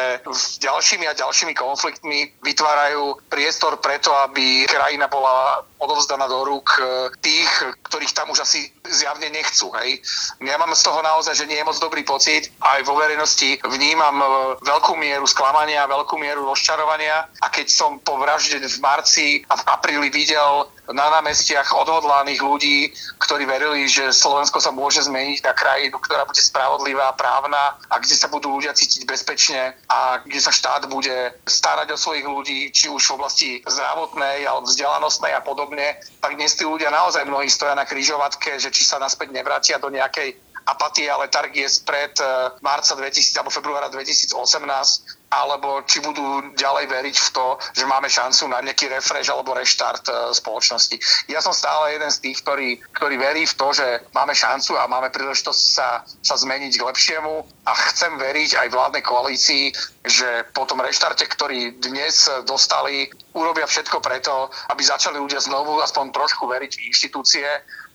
ďalšími 0.61 1.05
a 1.09 1.19
ďalšími 1.19 1.55
konfliktmi 1.55 2.33
vytvárajú 2.43 3.21
priestor 3.29 3.79
preto, 3.79 4.13
aby 4.27 4.65
krajina 4.67 5.09
bola 5.09 5.65
odovzdaná 5.85 6.25
do 6.25 6.49
rúk 6.49 6.81
e, 6.81 6.83
tých, 7.21 7.51
ktorých 7.85 8.17
tam 8.17 8.33
už 8.33 8.41
asi 8.41 8.73
zjavne 8.89 9.29
nechcú. 9.29 9.69
Hej. 9.77 10.01
Ja 10.41 10.57
mám 10.57 10.73
z 10.73 10.83
toho 10.83 11.05
naozaj, 11.05 11.37
že 11.37 11.49
nie 11.49 11.61
je 11.61 11.69
moc 11.69 11.77
dobrý 11.77 12.03
pocit. 12.09 12.49
Aj 12.65 12.81
vo 12.89 12.97
verejnosti 12.97 13.61
vnímam 13.69 14.17
e, 14.17 14.27
veľkú 14.65 14.97
mieru 14.97 15.29
sklamania, 15.29 15.85
veľkú 15.85 16.17
mieru 16.17 16.49
rozčarovania 16.49 17.29
a 17.45 17.47
keď 17.53 17.67
som 17.69 18.01
po 18.01 18.17
vražde 18.17 18.65
v 18.65 18.79
marci 18.81 19.27
a 19.53 19.61
v 19.61 19.63
apríli 19.69 20.09
videl 20.09 20.73
na 20.93 21.07
námestiach 21.21 21.73
odhodlaných 21.73 22.41
ľudí, 22.45 22.79
ktorí 23.17 23.49
verili, 23.49 23.89
že 23.89 24.13
Slovensko 24.13 24.61
sa 24.61 24.69
môže 24.69 25.01
zmeniť 25.09 25.41
na 25.41 25.57
krajinu, 25.57 25.97
ktorá 25.97 26.29
bude 26.29 26.43
spravodlivá, 26.45 27.17
právna 27.17 27.81
a 27.89 27.97
kde 27.97 28.13
sa 28.13 28.29
budú 28.29 28.53
ľudia 28.53 28.77
cítiť 28.77 29.09
bezpečne 29.09 29.73
a 29.89 30.21
kde 30.21 30.41
sa 30.41 30.53
štát 30.53 30.85
bude 30.93 31.33
starať 31.49 31.97
o 31.97 32.01
svojich 32.01 32.27
ľudí, 32.29 32.69
či 32.69 32.93
už 32.93 33.01
v 33.01 33.15
oblasti 33.17 33.51
zdravotnej 33.65 34.45
alebo 34.45 34.69
vzdelanostnej 34.69 35.33
a 35.33 35.41
podobne, 35.41 35.97
tak 36.21 36.37
dnes 36.37 36.53
tí 36.53 36.69
ľudia 36.69 36.93
naozaj 36.93 37.25
mnohí 37.25 37.49
stoja 37.49 37.73
na 37.73 37.89
kryžovatke, 37.89 38.61
že 38.61 38.69
či 38.69 38.85
sa 38.85 39.01
naspäť 39.01 39.33
nevrátia 39.33 39.81
do 39.81 39.89
nejakej 39.89 40.44
a 40.65 41.17
letargie 41.21 41.69
spred 41.69 42.17
eh, 42.21 42.57
marca 42.61 42.95
2000 42.97 43.37
alebo 43.37 43.53
februára 43.53 43.89
2018 43.93 45.25
alebo 45.35 45.83
či 45.83 45.99
budú 45.99 46.55
ďalej 46.55 46.87
veriť 46.87 47.17
v 47.19 47.29
to, 47.35 47.47
že 47.75 47.85
máme 47.91 48.07
šancu 48.07 48.47
na 48.47 48.63
nejaký 48.63 48.87
refresh 48.87 49.27
alebo 49.31 49.57
reštart 49.57 50.07
e, 50.07 50.13
spoločnosti. 50.31 50.97
Ja 51.27 51.43
som 51.43 51.51
stále 51.51 51.99
jeden 51.99 52.11
z 52.11 52.23
tých, 52.23 52.39
ktorý, 52.47 52.79
ktorý 52.95 53.17
verí 53.19 53.43
v 53.43 53.55
to, 53.59 53.75
že 53.75 53.87
máme 54.15 54.31
šancu 54.31 54.79
a 54.79 54.87
máme 54.87 55.11
príležitosť 55.11 55.63
sa, 55.75 56.07
sa 56.07 56.35
zmeniť 56.39 56.79
k 56.79 56.87
lepšiemu 56.87 57.35
a 57.67 57.73
chcem 57.91 58.15
veriť 58.15 58.51
aj 58.63 58.69
vládnej 58.71 59.03
koalícii, 59.03 59.65
že 60.07 60.47
po 60.55 60.69
tom 60.71 60.85
reštarte, 60.85 61.27
ktorý 61.27 61.83
dnes 61.83 62.31
dostali, 62.47 63.11
urobia 63.35 63.67
všetko 63.67 63.99
preto, 63.99 64.53
aby 64.71 64.83
začali 64.87 65.19
ľudia 65.19 65.43
znovu 65.43 65.83
aspoň 65.83 66.15
trošku 66.15 66.47
veriť 66.47 66.73
v 66.79 66.85
inštitúcie 66.93 67.47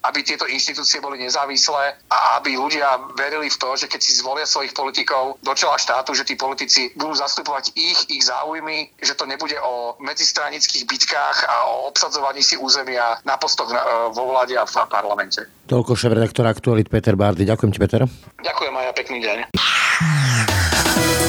aby 0.03 0.23
tieto 0.23 0.47
inštitúcie 0.47 1.03
boli 1.03 1.19
nezávislé 1.19 1.99
a 2.07 2.39
aby 2.39 2.55
ľudia 2.55 3.11
verili 3.19 3.51
v 3.51 3.57
to, 3.59 3.69
že 3.75 3.91
keď 3.91 3.99
si 3.99 4.15
zvolia 4.15 4.47
svojich 4.47 4.71
politikov 4.71 5.35
do 5.43 5.53
čela 5.55 5.75
štátu, 5.75 6.15
že 6.15 6.23
tí 6.23 6.39
politici 6.39 6.95
budú 6.95 7.15
zastupovať 7.19 7.75
ich, 7.75 7.99
ich 8.07 8.23
záujmy, 8.23 8.95
že 9.03 9.15
to 9.19 9.27
nebude 9.27 9.59
o 9.59 9.99
medzistranických 9.99 10.87
bitkách 10.87 11.37
a 11.47 11.55
o 11.67 11.91
obsadzovaní 11.91 12.39
si 12.39 12.55
územia 12.55 13.19
na 13.27 13.35
postoch 13.35 13.71
na, 13.71 13.81
e, 13.83 13.87
vo 14.15 14.31
vláde 14.31 14.55
a 14.55 14.63
v 14.63 14.71
parlamente. 14.87 15.43
Toľko 15.67 15.93
šéf-redaktor 15.99 16.47
Aktualit 16.47 16.87
Peter 16.87 17.19
Bardy. 17.19 17.43
Ďakujem 17.43 17.71
ti, 17.75 17.79
Peter. 17.79 18.01
Ďakujem 18.39 18.73
aj 18.73 18.85
ja, 18.87 18.93
pekný 18.95 19.19
deň. 19.19 19.37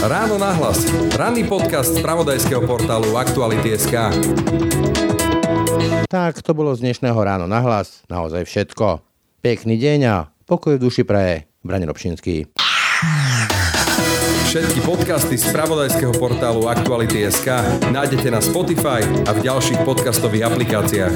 Ráno 0.00 0.40
nahlas. 0.40 0.80
Ranný 1.12 1.44
podcast 1.44 1.92
z 1.92 2.00
pravodajského 2.00 2.64
portálu 2.64 3.20
Aktuality.sk. 3.20 4.99
Tak 6.10 6.42
to 6.42 6.58
bolo 6.58 6.74
z 6.74 6.82
dnešného 6.82 7.14
ráno 7.14 7.46
na 7.46 7.62
hlas. 7.62 8.02
Naozaj 8.10 8.42
všetko. 8.42 8.98
Pekný 9.46 9.78
deň 9.78 10.00
a 10.10 10.26
pokoj 10.42 10.74
v 10.74 10.82
duši 10.82 11.06
praje. 11.06 11.46
Brane 11.62 11.86
Robšinský. 11.86 12.50
Všetky 14.50 14.82
podcasty 14.82 15.38
z 15.38 15.46
pravodajského 15.54 16.10
portálu 16.18 16.66
Aktuality.sk 16.66 17.46
nájdete 17.94 18.26
na 18.26 18.42
Spotify 18.42 19.06
a 19.22 19.30
v 19.30 19.38
ďalších 19.38 19.86
podcastových 19.86 20.50
aplikáciách. 20.50 21.14